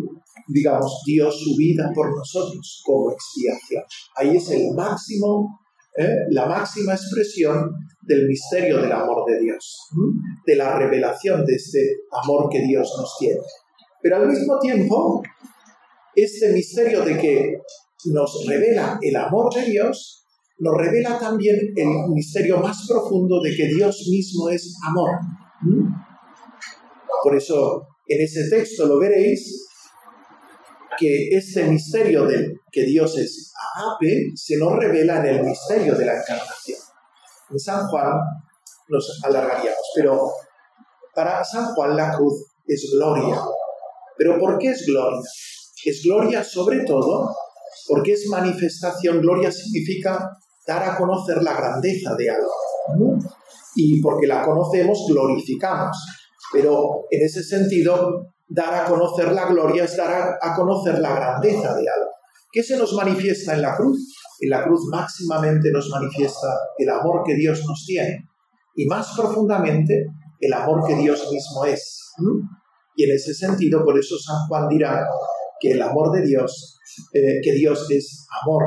[0.48, 3.82] digamos, dio su vida por nosotros como expiación.
[4.16, 5.60] Ahí es el máximo,
[5.96, 6.08] ¿eh?
[6.30, 7.70] la máxima expresión
[8.02, 9.88] del misterio del amor de Dios,
[10.46, 11.80] de la revelación de este
[12.22, 13.40] amor que Dios nos tiene.
[14.02, 15.22] Pero al mismo tiempo,
[16.14, 17.58] este misterio de que
[18.06, 20.24] nos revela el amor de Dios,
[20.58, 25.10] nos revela también el misterio más profundo de que Dios mismo es amor.
[27.22, 29.65] Por eso en ese texto lo veréis,
[30.96, 36.06] que este misterio de que Dios es agape se nos revela en el misterio de
[36.06, 36.78] la encarnación.
[37.50, 38.18] En San Juan
[38.88, 40.30] nos alargaríamos, pero
[41.14, 43.40] para San Juan la cruz es gloria.
[44.18, 45.20] ¿Pero por qué es gloria?
[45.84, 47.34] Es gloria sobre todo
[47.88, 50.30] porque es manifestación, gloria significa
[50.66, 53.18] dar a conocer la grandeza de algo.
[53.76, 55.96] Y porque la conocemos, glorificamos.
[56.52, 61.74] Pero en ese sentido, dar a conocer la gloria es dar a, conocer la grandeza
[61.74, 62.10] de algo.
[62.50, 64.14] ¿Qué se nos manifiesta en la cruz?
[64.40, 68.28] En la cruz máximamente nos manifiesta el amor que Dios nos tiene
[68.74, 70.06] y más profundamente
[70.40, 72.12] el amor que Dios mismo es.
[72.94, 75.06] Y en ese sentido, por eso San Juan dirá
[75.60, 76.78] que el amor de Dios,
[77.12, 78.62] eh, que Dios es amor,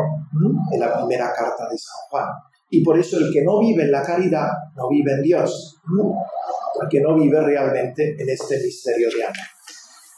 [0.71, 2.27] en la primera carta de San Juan.
[2.71, 5.79] Y por eso el que no vive en la caridad no vive en Dios,
[6.75, 9.35] porque no vive realmente en este misterio de amor.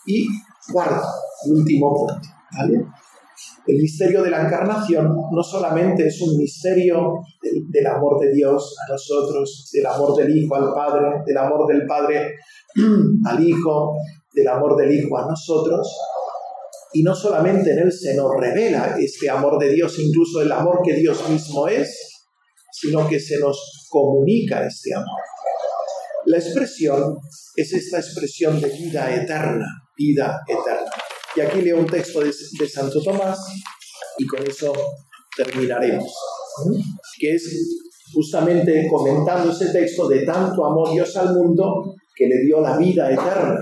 [0.06, 0.26] Y
[0.72, 1.08] cuarto
[1.46, 2.22] último punto,
[3.68, 8.92] El misterio de la encarnación no solamente es un misterio del, amor de Dios a
[8.92, 12.36] nosotros, del amor del Hijo al Padre, del amor del Padre
[13.26, 13.96] al Hijo,
[14.34, 15.88] del amor del Hijo a nosotros,
[16.94, 20.82] y no solamente en Él se nos revela este amor de Dios, incluso el amor
[20.84, 22.28] que Dios mismo es,
[22.72, 25.20] sino que se nos comunica este amor.
[26.26, 27.18] La expresión
[27.56, 30.92] es esta expresión de vida eterna, vida eterna.
[31.36, 32.32] Y aquí leo un texto de,
[32.68, 33.40] Santo Tomás
[34.18, 34.74] y con eso
[35.36, 36.14] terminaremos,
[37.20, 37.80] que es
[38.14, 43.10] justamente comentando ese texto de tanto amor Dios al mundo que le dio la vida
[43.10, 43.60] eterna.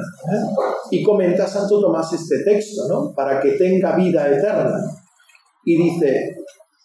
[0.90, 3.14] Y comenta Santo Tomás este texto, ¿no?
[3.16, 4.76] Para que tenga vida eterna.
[5.64, 6.36] Y dice,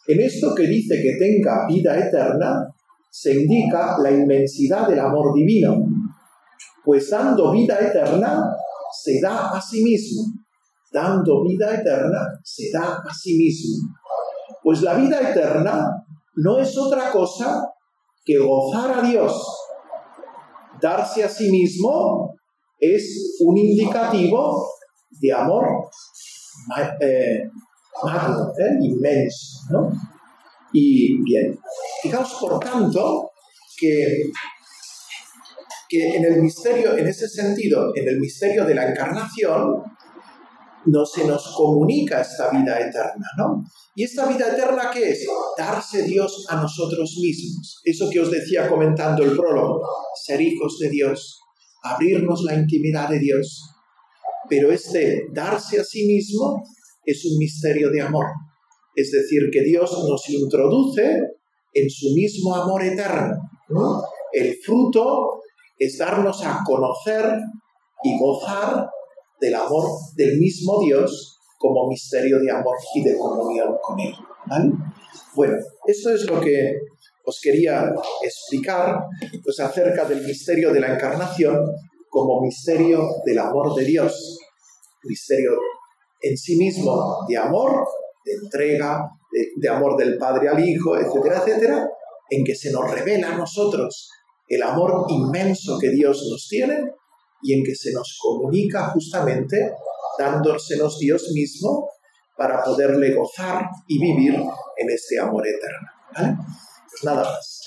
[0.08, 2.68] en esto que dice que tenga vida eterna,
[3.10, 5.78] se indica la inmensidad del amor divino,
[6.84, 8.44] pues dando vida eterna,
[9.02, 10.22] se da a sí mismo.
[10.92, 13.88] Dando vida eterna, se da a sí mismo.
[14.62, 15.90] Pues la vida eterna
[16.36, 17.62] no es otra cosa
[18.24, 19.32] que gozar a Dios.
[20.80, 22.34] Darse a sí mismo
[22.78, 24.66] es un indicativo
[25.10, 25.64] de amor
[27.00, 27.42] eh,
[28.02, 28.78] magno, ¿eh?
[28.80, 29.90] inmenso.
[30.72, 31.58] Y bien,
[32.02, 33.30] fijaos por tanto
[33.78, 34.30] que,
[35.94, 39.82] que en el misterio, en ese sentido, en el misterio de la encarnación,
[40.86, 43.62] no se nos comunica esta vida eterna, ¿no?
[43.94, 45.26] ¿Y esta vida eterna qué es?
[45.56, 47.80] Darse Dios a nosotros mismos.
[47.84, 49.80] Eso que os decía comentando el prólogo,
[50.26, 51.40] ser hijos de Dios,
[51.82, 53.70] abrirnos la intimidad de Dios.
[54.48, 56.62] Pero este darse a sí mismo
[57.04, 58.26] es un misterio de amor.
[58.94, 61.20] Es decir, que Dios nos introduce
[61.72, 63.36] en su mismo amor eterno.
[64.32, 65.40] El fruto
[65.78, 67.38] es darnos a conocer
[68.02, 68.88] y gozar
[69.40, 74.14] del amor del mismo Dios como misterio de amor y de comunión con Él.
[75.34, 75.56] Bueno,
[75.86, 76.74] eso es lo que
[77.24, 79.00] os quería explicar
[79.42, 81.58] pues, acerca del misterio de la encarnación
[82.08, 84.38] como misterio del amor de Dios,
[85.04, 85.52] misterio
[86.20, 87.86] en sí mismo de amor,
[88.24, 89.10] de entrega,
[89.56, 91.88] de, amor del Padre al Hijo, etcétera, etcétera,
[92.30, 94.10] en que se nos revela a nosotros
[94.48, 96.92] el amor inmenso que Dios nos tiene
[97.42, 99.72] y en que se nos comunica justamente
[100.18, 101.88] dándosenos Dios mismo
[102.36, 105.88] para poderle gozar y vivir en este amor eterno.
[106.14, 106.36] ¿vale?
[106.90, 107.64] Pues nada más.